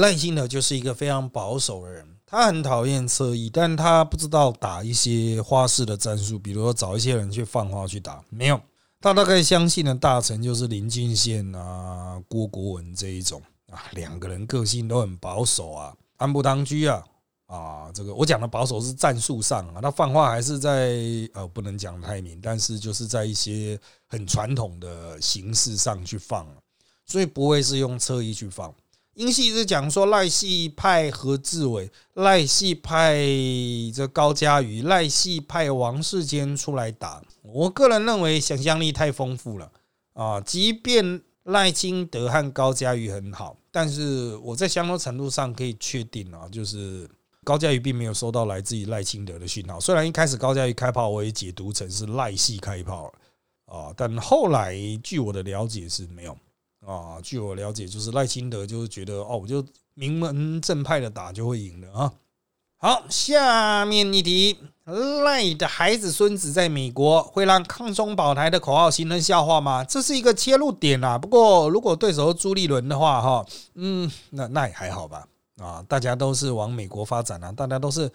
[0.00, 8.60] 赖清德就是一个非常保守的人，他很讨厌侧翼，但他不知道打一些花式的战术，比如说找一些人去放话去打，没有，
[9.00, 13.42] 他大概相信的大臣就是林俊宪啊、郭国文这一种。
[13.72, 17.02] 啊，两个人个性都很保守啊，安不当居啊
[17.46, 21.00] 啊，这个我讲的保守是战术上啊，他放话还是在
[21.32, 23.76] 呃不能讲太明，但是就是在一些
[24.06, 26.46] 很传统的形式上去放。
[27.06, 28.74] 所以不会是用侧翼去放，
[29.14, 33.16] 英系是讲说赖系派何志伟，赖系派
[33.94, 37.22] 这高嘉瑜，赖系派王世坚出来打。
[37.42, 39.70] 我个人认为想象力太丰富了
[40.14, 40.40] 啊！
[40.40, 47.08] 即便赖清德和高嘉瑜很好，但是我在相当程度上可以确定啊，就是
[47.44, 49.78] 高嘉瑜并没有收到来自于赖清德的讯号。
[49.78, 53.12] 虽然一开始高嘉瑜开炮，我也解读成是赖系开炮
[53.66, 56.36] 啊，但后来据我的了解是没有。
[56.86, 62.12] 啊，据我了解，就是赖清德就是觉得哦，我就名门正派的打就会赢的啊。
[62.76, 64.58] 好，下面一题，
[65.24, 69.82] 赖的孩子孙子在美国会让抗中保台的口号形成笑话吗？
[69.82, 71.16] 这是一个切入点啊。
[71.16, 75.26] 不过如果对手是朱立伦的话，哈，嗯，那那也还好吧。
[75.56, 78.10] 啊，大家都是往美国发展啊，大家都是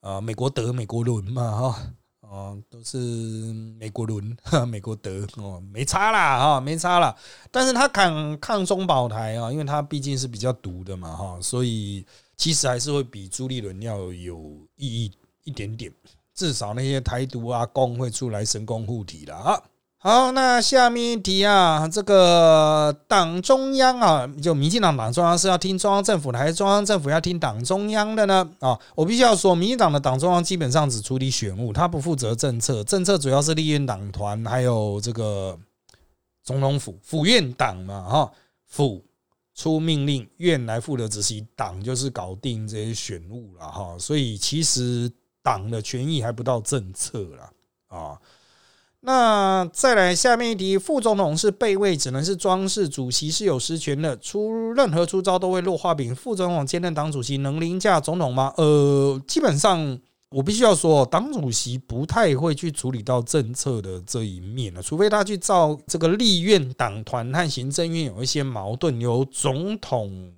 [0.00, 1.82] 啊，美国德，美国伦嘛，哈。
[2.32, 2.96] 哦都是
[3.78, 4.34] 美国轮，
[4.66, 7.14] 美国德哦，没差啦哈，没差啦。
[7.50, 12.04] 但是他抗抗中保台啊，因为他毕竟是比较毒的嘛哈，所以
[12.36, 15.12] 其实还是会比朱立伦要有意义
[15.44, 15.92] 一点点。
[16.34, 19.62] 至少那些台独啊，工会出来神功护体了啊。
[20.04, 28.50] 好，那下面一题啊，这个党中央啊，就民进党党中央是要听中央政府的，还是中央政府要听党中央的呢？
[28.58, 35.56] 啊，我必须要说，民进党的党中央基本上只处理选务，他不负责政策，政策主要是立院党团还有这个
[36.42, 38.32] 总统府府院党嘛，哈，
[38.66, 39.04] 府
[39.54, 45.08] 出命令，院来负责执行，党就是搞定这些选务了，哈，所以其实
[45.44, 47.52] 党的权益还不到政策了，
[47.86, 48.18] 啊。
[49.04, 56.14] 那再来下面一题，副总统是备位，只能是装饰，主席是有实权的，出任何出招都会落画饼。
[56.14, 58.54] 副总统兼任党主席，能凌驾总统吗？
[58.56, 59.98] 呃，基本上
[60.30, 70.32] 我必须要说，党主席不太会去处理到政策的这一面了，除非他去造这个立院党团和行政院有一些矛盾，由总统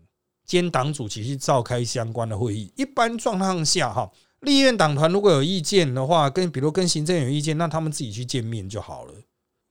[0.47, 2.73] 兼党主席去召开相关的会议。
[2.77, 4.11] 一般状况下，哈。
[4.45, 9.15] 立院党团如果有意见的话，跟比如跟行政有意见，那他们自己去见面就好了，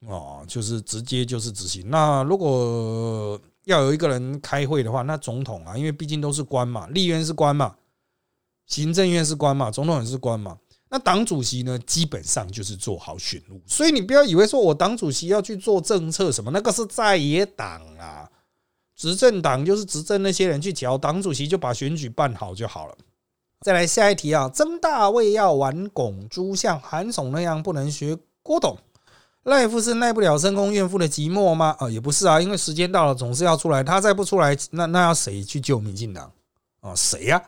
[0.06, 1.88] 哦，就是直接就是执行。
[1.88, 7.76] 那如果要有一个人开会的话，那总统啊，因为毕竟都是官嘛，立院是官嘛，
[8.66, 10.58] 行政院是官嘛，总统也是官嘛。
[10.90, 13.60] 那党主席呢，基本上就是做好选务。
[13.66, 18.30] 所以你不要以为说我党主席要去做政策什么，那个是在野党啊，
[18.94, 22.96] 执政党就是执政那些人去调，党主席就把选举办好就好了。
[23.64, 24.46] 再来下一题啊！
[24.52, 28.76] 曾大卫要玩拱猪，像韩总那样不能学郭董。
[29.44, 31.74] 赖夫是耐不了深宫怨妇的寂寞吗？
[31.78, 33.82] 啊，也不是啊，因为时间到了，总是要出来。
[33.82, 36.30] 他再不出来，那那要谁去救民进党
[36.82, 36.94] 啊？
[36.94, 37.42] 谁呀？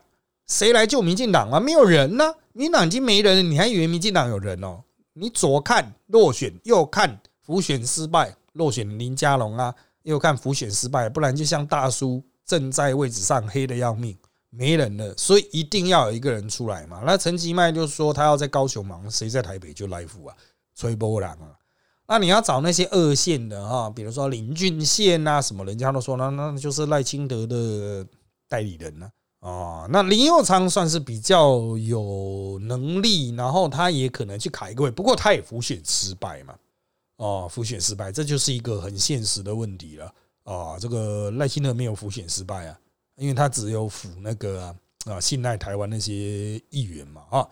[0.46, 1.60] 谁来救民进党啊？
[1.60, 4.80] 没有人呢，民进党已经没人了，你还以为民进党有人哦？
[5.12, 14.16] 你左看落选，右看浮选失败，落选林佳龙啊，右看浮选失败，不然就像大叔正在位置上黑的要命。
[14.50, 17.02] 没人了，所以一定要有一个人出来嘛。
[17.04, 20.34] 那陈吉迈就说他要在高雄忙，谁在台北就来福啊，
[20.74, 21.52] 吹波浪啊。
[22.08, 28.06] 那你要找那些二线的哈，比如说林俊宪啊什么，人家都说那那就是赖清德的
[28.48, 29.10] 代理人呢。
[29.40, 36.54] 哦，那林佑昌算是比较有能力，然后他也可能去卡一个位，不过他也浮选失败嘛。
[37.16, 40.12] 哦，浮选失败，这就是一个很现实的问题了。
[40.44, 42.78] 啊，这个赖清德没有浮选失败啊。
[43.16, 47.48] 因为他只有辅那个啊，信赖台湾那些议员嘛啊。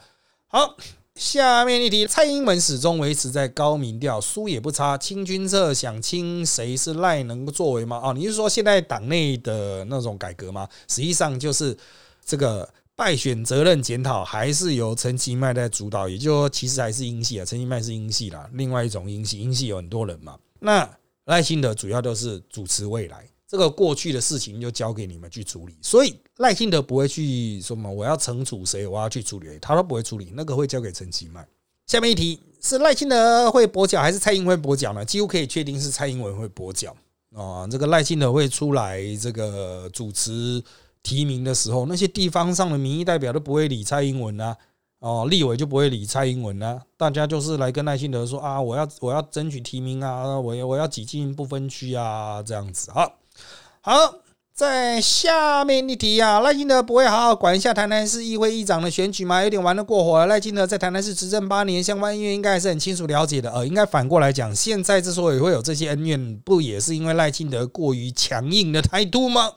[0.47, 0.77] 好，
[1.15, 4.97] 下面一题，蔡英文始终维持在高民调，输也不差。
[4.99, 7.99] 清君侧想清谁是赖能够作为吗？
[7.99, 10.69] 啊，你是说现在党内的那种改革吗？
[10.89, 11.77] 实际上就是
[12.25, 20.39] 这个败选责任检讨还是由陈其迈在主导，也就说其实还是英系啊，陈其迈是英系啦，另外一种英系，英系有很多人嘛。
[20.61, 20.89] 那
[21.25, 23.27] 赖清德主要都是主持未来。
[23.55, 31.47] 这个过去的事情就交给你们去处理，所以赖清德不会去说嘛，我要惩处谁，我要去处理，他都不会处理，那个会交给陈其迈。
[31.87, 35.05] 下面一题是赖清德会跛脚还是蔡英文跛脚呢？
[35.05, 36.97] 几乎可以确定是蔡英文会跛脚
[37.33, 37.65] 啊。
[37.69, 40.61] 这个赖清德会出来这个主持
[41.05, 44.57] 提名的时候，那些地方上的民意代表都不会理蔡英文啊，
[44.99, 53.09] 哦，立委就不会理蔡英文啊，大家就是来跟赖清德说啊，我要我要争取提名啊，我要我要挤进不分区啊，这样子啊。
[53.87, 54.15] 好，
[54.55, 59.43] 在下面一题啊，赖清德不会好好管一下台南市议会议长的选举吗？
[59.43, 60.27] 有点玩得过火了。
[60.27, 63.53] 赖清德在台南市执政八年，相关恩怨应该还是很清楚了解的。
[63.53, 69.51] 呃，应该反过来讲，现在之所以会有这些恩怨，不也是因为赖清德过于强硬的态度吗？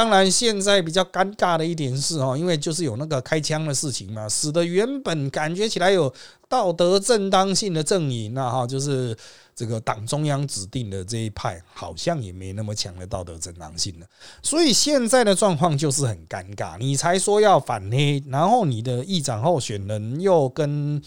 [0.00, 6.10] 当然，现在比较尴尬的一点是哦，因为就是有那个开枪的事情嘛，使得原本感觉起来有
[6.48, 9.14] 道德正当性的阵营那哈，就是。
[9.52, 14.06] 这个党中央指定的这一派好像也没那么强的道德正当性了，
[14.42, 16.78] 所以现在的状况就是很尴尬。
[16.78, 21.02] 你才说要反黑，然后你的议长候选人又跟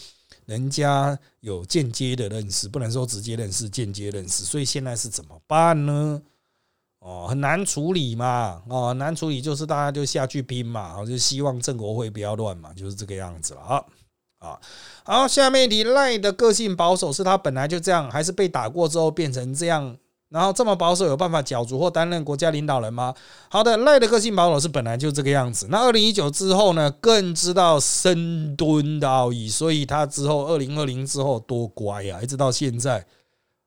[0.45, 4.43] 人家有间接的认识，不能说直接认识，间接认识。
[4.43, 6.21] 所以现在是怎么办呢？
[7.03, 8.61] 哦，很难处理嘛。
[8.69, 13.83] 哦，难处理就是大家就下去拼嘛，就希望郑国会不要乱嘛，就是这个样子了啊。
[14.39, 14.59] 啊，
[15.03, 19.97] 好，下面一题，赖的个性保守，是他本来就这样，还是被打过之后变成这样？
[20.29, 23.13] 然后这么保守，有办法角逐或担任国家领导人吗？
[23.49, 25.67] 好的，赖的个性保守是本来就这个样子。
[25.69, 33.05] 那二零一九之后呢，更知道深蹲的奥义，所以他之后二零二零之后多乖啊，一直到现在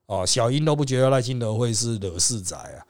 [0.07, 2.83] 哦，小英都不觉得赖清德会是惹事仔啊。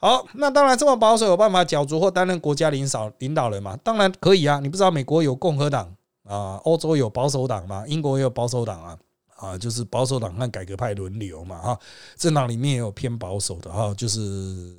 [0.00, 3.78] 好，那当然这么保守，有办法角逐或担任国家领导领导人嘛？
[3.84, 5.94] 当然可以啊，你不知道美国有共和党。
[6.28, 7.84] 啊，欧洲有保守党嘛？
[7.88, 8.96] 英国也有保守党啊，
[9.34, 11.78] 啊，就是保守党和改革派轮流嘛，哈，
[12.16, 14.76] 政党里面也有偏保守的哈，就是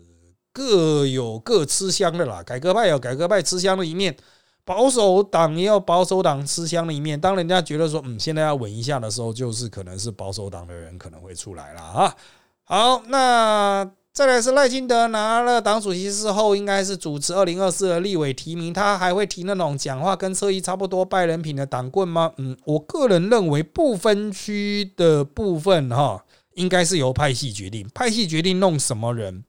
[0.53, 2.41] 各有各吃香的啦。
[2.43, 4.15] 改革派有改革派吃香的一面，
[4.63, 7.19] 保守党也有保守党吃香的一面。
[7.19, 12.15] 当人家觉得说，嗯，现在要稳一下的时候，就是可能是保守党的人可能会出来了啊。
[12.63, 22.33] 好，那再来是赖清德拿了党主席之后，应该是主持二零二四的立委提名，他还会提那种讲话跟车衣差不多拜人品的党棍吗？
[22.35, 29.45] 嗯，我个人认为不分区的部分哈，应该是由派系决定，派系决定弄什么人。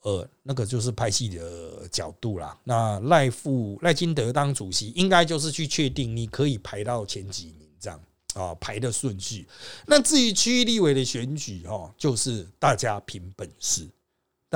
[0.00, 2.56] 呃，那个就是派系的角度啦。
[2.64, 8.00] 那赖副赖金德当主席，应该就是去确定你可以排到前几名这样
[8.34, 9.46] 啊，排的顺序。
[9.84, 13.86] 那至于区域立委的选举哈，就是大家凭本事，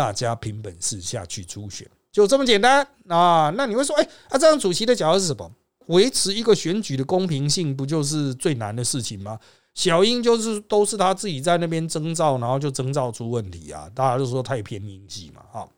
[0.00, 3.52] 大家凭本事下去初选，就这么简单啊。
[3.54, 5.50] 那你会说，哎，啊，这样主席的角色是什么？
[5.88, 9.38] 维持一个选举的公平性，不就是最难的事情吗？
[9.74, 13.90] 小英就是都是他自己在那边征召，然后就征召出问题啊！
[13.94, 15.68] 大家就说太偏英系嘛，哈。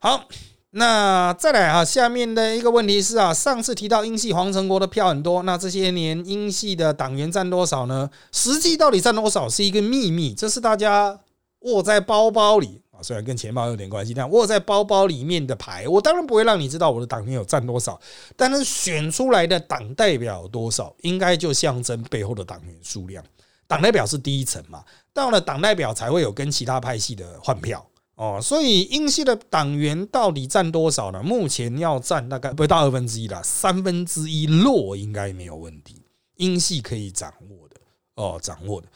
[0.00, 0.24] 好，
[0.70, 8.10] 那再来啊，下面的一个问题是啊，上次提到英系黄成国的票很多，那这些年英系的党员占多少呢？
[8.32, 11.20] 实际到底占多少是一个秘密，这是大家
[11.60, 12.82] 握在包包里。
[13.04, 18.00] 虽然跟钱包有点关系，但握在包包里面的牌，我当然不会让你知道我的党员有占多少。
[18.34, 23.22] 但是选出来的党代表多少，应该就象征背后的党员数量。
[23.66, 28.38] 党代表是第一层嘛，到了党代表才会有跟其他派系的换票哦。
[28.42, 31.22] 所以英系的党员到底占多少呢？
[31.22, 36.02] 目前要占大概不到二分之一了，三分之一落应该没有问题。
[36.36, 37.76] 英系可以掌握的
[38.16, 38.88] 哦，掌握的。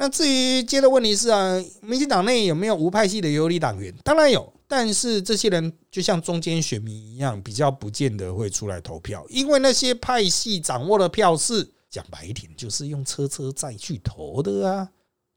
[0.00, 3.92] 那至于接的问题是啊，民进党内有没有无派系的游离党员？
[4.04, 14.88] 当然有，但是这些人就像中间选民一样，比较不见得会出来投票，因为那些派系掌握的票是讲白一点，就是用车车载去投的啊，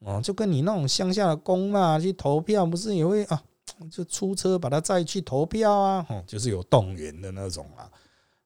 [0.01, 3.41] 哦，就跟你那种乡下的公嘛去投票，不是也会啊，
[3.91, 7.89] 就出车把他载去投票啊，哦，就是有动员的那种啊。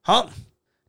[0.01, 0.29] 好。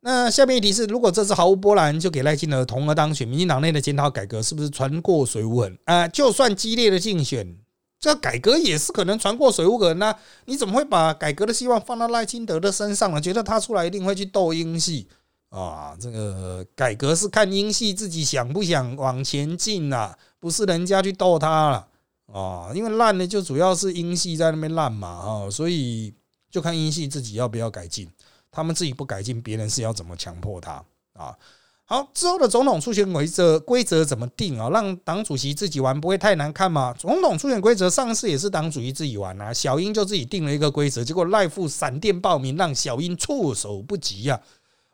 [0.06, 6.06] 那下面一题是：如果这次毫无波澜就给赖清德同额当选，民进党内的检讨改革是不是船过水无痕啊？
[6.06, 7.58] 就算激烈的竞选，
[7.98, 10.14] 这改革也是可能船过水无痕呢？
[10.44, 13.20] 你怎么会把改革的希望放到赖清德的身上呢？
[13.20, 15.08] 觉得他出来一定会去斗英系
[15.48, 15.96] 啊？
[15.98, 21.88] 这个改革是看英系自己想不想往前进啊，不是人家去斗他了
[22.32, 22.70] 啊？
[22.72, 26.14] 因为烂的就主要是英系在那边烂嘛啊，所以
[26.48, 28.08] 就看英系自己要不要改进。
[28.56, 30.82] 他们自己不改进，别人是要怎么强迫他
[31.12, 31.36] 啊？
[31.84, 34.70] 好，之后的总统初选规则规则怎么定啊？
[34.70, 36.94] 让党主席自己玩不会太难看吗？
[36.98, 44.40] 总统初选规则上次也是党主席自己玩啊，小英就自己定了一个规则，结果赖富闪电报名，让小英措手不及呀！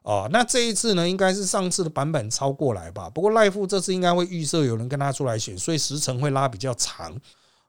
[0.03, 3.09] 哦，那这一次呢，应该是上次的版本超过来吧？
[3.09, 7.17] 不过赖富这次应该会预设有人跟他出来选，所以时程会拉比较长。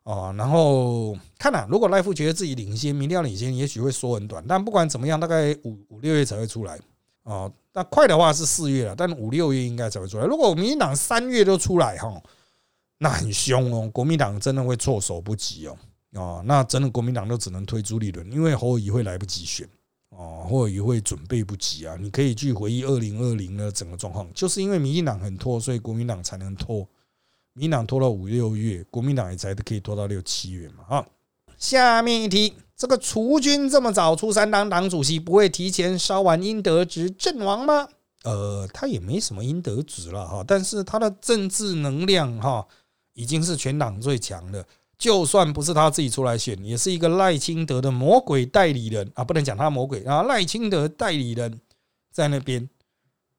[0.04, 4.44] 哦，然后看呐，如果赖富觉得自己领先，明天要领先，也许会缩很短。
[4.46, 6.78] 但不管怎么样，大概五五六月才会出来。
[7.24, 10.26] 哦，那快的话是四月了，但五六月应该才会出来。
[10.26, 12.22] 如果民进党三月都出来哈，
[12.98, 15.78] 那很凶哦，国民党真的会措手不及哦。
[16.16, 19.66] 哦，那真的国民党都只能推朱立伦，因为侯友谊会来不及选
[20.10, 21.96] 哦，侯友谊会准备不及啊。
[21.98, 26.86] 你可以去回忆二零二零的整个状况，就是因为民进党很拖，所以国民党才能拖。
[27.54, 30.84] 民党拖到五六月，国民党也才可以拖到六七月嘛。
[30.90, 31.06] 啊，
[31.58, 37.88] 下面一题，这个储君这么早出山当党主席，不会提前烧完阴德值阵亡吗？
[38.24, 42.66] 呃，他也没什么阴德值了哈，但是他的政治能量哈，
[43.14, 44.66] 已经是全党最强的。
[44.98, 51.60] 就算不是他自己出来选，也是一个赖清德的魔鬼代理人啊，不能讲他魔鬼啊，赖清德代理人
[52.10, 52.70] 在那边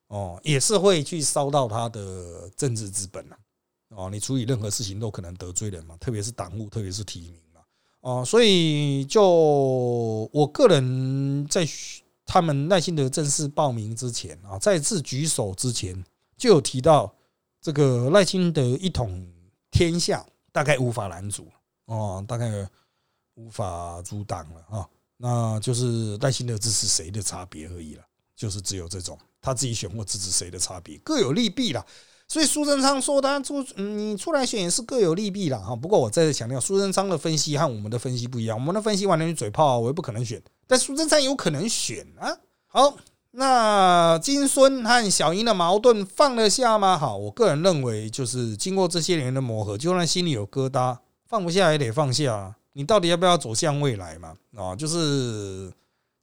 [0.09, 3.39] 哦，也是会去烧到他的政治资本啊。
[3.97, 7.61] 哦，你处理任何事情都可能得罪人嘛，特别是党务，特别是提名嘛。
[8.01, 9.23] 哦，所以就
[10.33, 11.67] 我个人在
[12.27, 16.05] 他们耐心的正式报名之前啊，再次举手之前，
[16.37, 17.15] 就有提到
[17.61, 19.27] 这个赖清德一统
[19.71, 21.47] 天下，大概无法拦阻
[21.87, 22.69] 哦，大概
[23.35, 24.89] 无法阻挡了啊。
[25.17, 31.87] 那就是赖清德支持谁的差别而已了，就是只有这种他自己选或支持谁的差别，各有利弊了。
[32.27, 35.77] 所以苏贞昌说，他出你出来选也是各有利弊了哈。
[35.77, 38.59] 不过我再次强调，苏贞昌的分析和我们的分析不一样。
[38.59, 40.43] 我们的分析完全是嘴炮，我也不可能选。
[40.66, 42.37] 但苏贞昌有可能选啊。
[42.66, 42.97] 好，
[43.33, 46.99] 那金孙和小英的矛盾放得下吗？
[46.99, 50.97] 好，我个人认为，就是经过这些年的磨合，就算心里有疙瘩，
[51.29, 52.57] 放不下也得放下。
[52.72, 54.35] 你到底要不要走向未来嘛？
[54.57, 55.72] 啊，就是。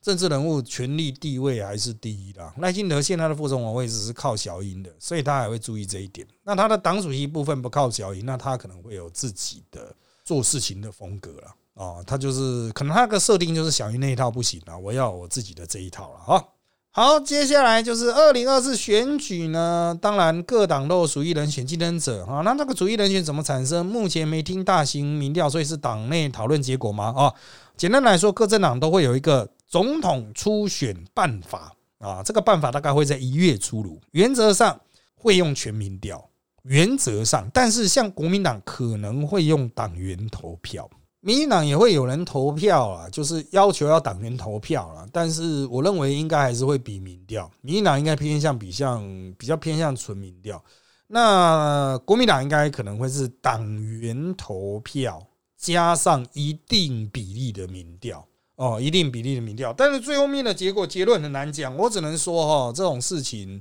[0.02, 2.52] 政治人物权力地位还是第一的。
[2.58, 6.28] 赖清德现在的副总统位置是靠小英的，所以他还会注意这一点。
[6.43, 11.56] 那他的党主席部分不靠小英，那他可能会有自己的做事情的风格了。
[11.76, 16.20] 哦，他就是可能他的设定就是小英那一套不行了，我要我自己的这一套了。
[16.20, 16.45] 哈。
[16.93, 22.41] 好，接下来就是二零二四选举呢，当然各党都有属意人选竞争者啊。
[22.41, 23.86] 那这个主意人选怎么产生？
[23.86, 27.14] 目前没听大型民调，所以是党内讨论结果吗？
[27.16, 27.34] 啊，
[27.78, 34.78] 简单来说，各政党都会有一个总统初选办法啊，这个办法大概会在一月出炉，原则上
[35.16, 36.30] 会用全民调，
[36.64, 40.90] 原则上，但是像国民党可能会用党员投票。
[41.22, 49.02] 民进党也会有人投票啊，就是要求要党员投票了，但是我认为应该还是会比民调，民进党应该偏向比像
[49.38, 50.62] 比较偏向纯民调，
[51.08, 58.28] 那国民党应该可能会是党员投票加上一定比例的民调。
[58.62, 63.59] 哦，一定比例的民调，但是最后面的结果结论很难讲，我只能说哈，这种事情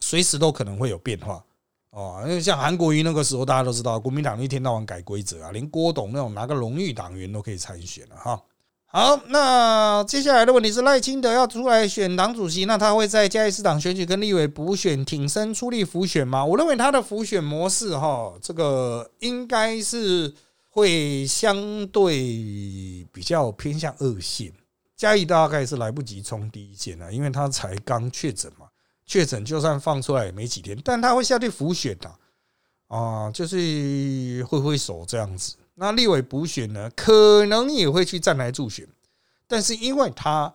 [0.00, 1.44] 随时都可能会有变化。
[1.90, 8.42] 哦，因为像韩国瑜那个时候，大家都知道，国民党一天到晚改规则啊，连郭董那种拿个荣誉党员都可以参选了哈。
[8.86, 16.44] 好，那接下来的问题是赖清德要出来选党主席，那他会在嘉义市党选举跟立委补选挺身出力辅选吗？
[16.44, 20.34] 我认为他的辅选模式哈，这个应该是
[20.74, 24.50] 会相对比较偏向二线，
[24.96, 28.66] 嘉义大概是来不及冲第一线了，因为他才刚确诊嘛。
[29.04, 32.10] 确诊就算放出来也没几天，但他会下去浮选的
[32.86, 35.56] 啊，就是挥挥手这样子。
[35.74, 38.88] 那立委补选呢，可能也会去站台助选，
[39.46, 40.54] 但是因为他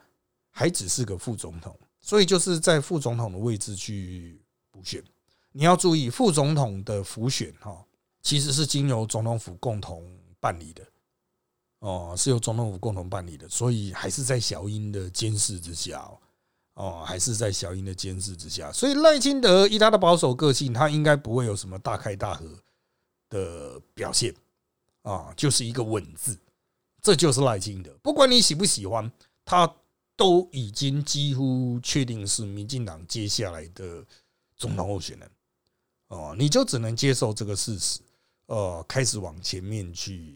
[0.49, 4.41] 还只是个副总统，所以就是在副总统的位置去
[4.71, 5.03] 补选。
[5.51, 7.85] 你要注意，副总统的浮选哈，
[8.27, 10.05] 其实是经由总统府共同
[10.37, 10.85] 办理的。
[11.79, 16.05] 哦，是由总统府共同办理的，所以还是在小英的监视之下。
[16.73, 22.45] 哦，还是在小英的监视之下，所以赖清德以他的保守个性，他应该不会有什么大开大合
[23.29, 24.35] 的表现。
[25.03, 26.37] 啊，就是一个稳字，
[27.01, 27.97] 这就是赖清德。
[28.03, 29.09] 不管你喜不喜欢，
[29.45, 29.73] 他
[30.17, 34.05] 都已经几乎确定是民进党接下来的
[34.57, 35.31] 总统候选人。
[36.09, 38.01] 哦，你就只能接受这个事实，
[38.47, 40.35] 呃，开始往前面去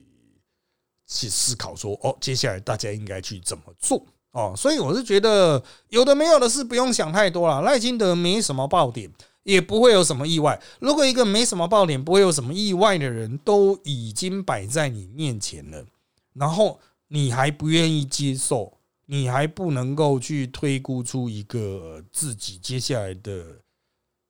[1.07, 4.05] 去思考说，哦，接下来大家应该去怎么做。
[4.31, 7.61] 哦，所以我是觉得有的没有的事不用想太多了。
[7.63, 9.11] 赖清德没什么爆点，
[9.43, 10.61] 也不会有什么意外。
[10.79, 15.85] 如果一个没什么爆点、不会有什么意外的人都已经摆在你面前了，
[16.31, 23.45] 然后你还不愿意接受，你还不能够去推估出一个自己接下来的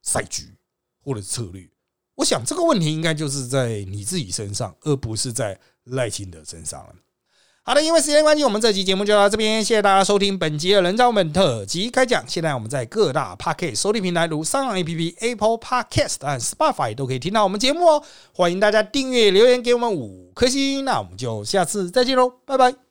[0.01, 0.51] 赛局
[1.03, 1.69] 或者策略，
[2.21, 6.93] 我想这个问题应该就是在你自己身上，而不是在赖清德身上了。
[7.63, 9.63] 好的，因为时间关系，我们这期节目就到这边。
[9.63, 12.23] 谢谢大家收听本集的人造本特辑开讲。
[12.27, 18.03] 现在我们在各大 Podcast 收听平台，如三浪 APP、Apple Podcast 和 Spotify 都可以听到我们节目哦。
[18.33, 20.85] 欢迎大家订阅、留言给我们五颗星。
[20.85, 22.81] 那我们就下次再见喽，拜拜。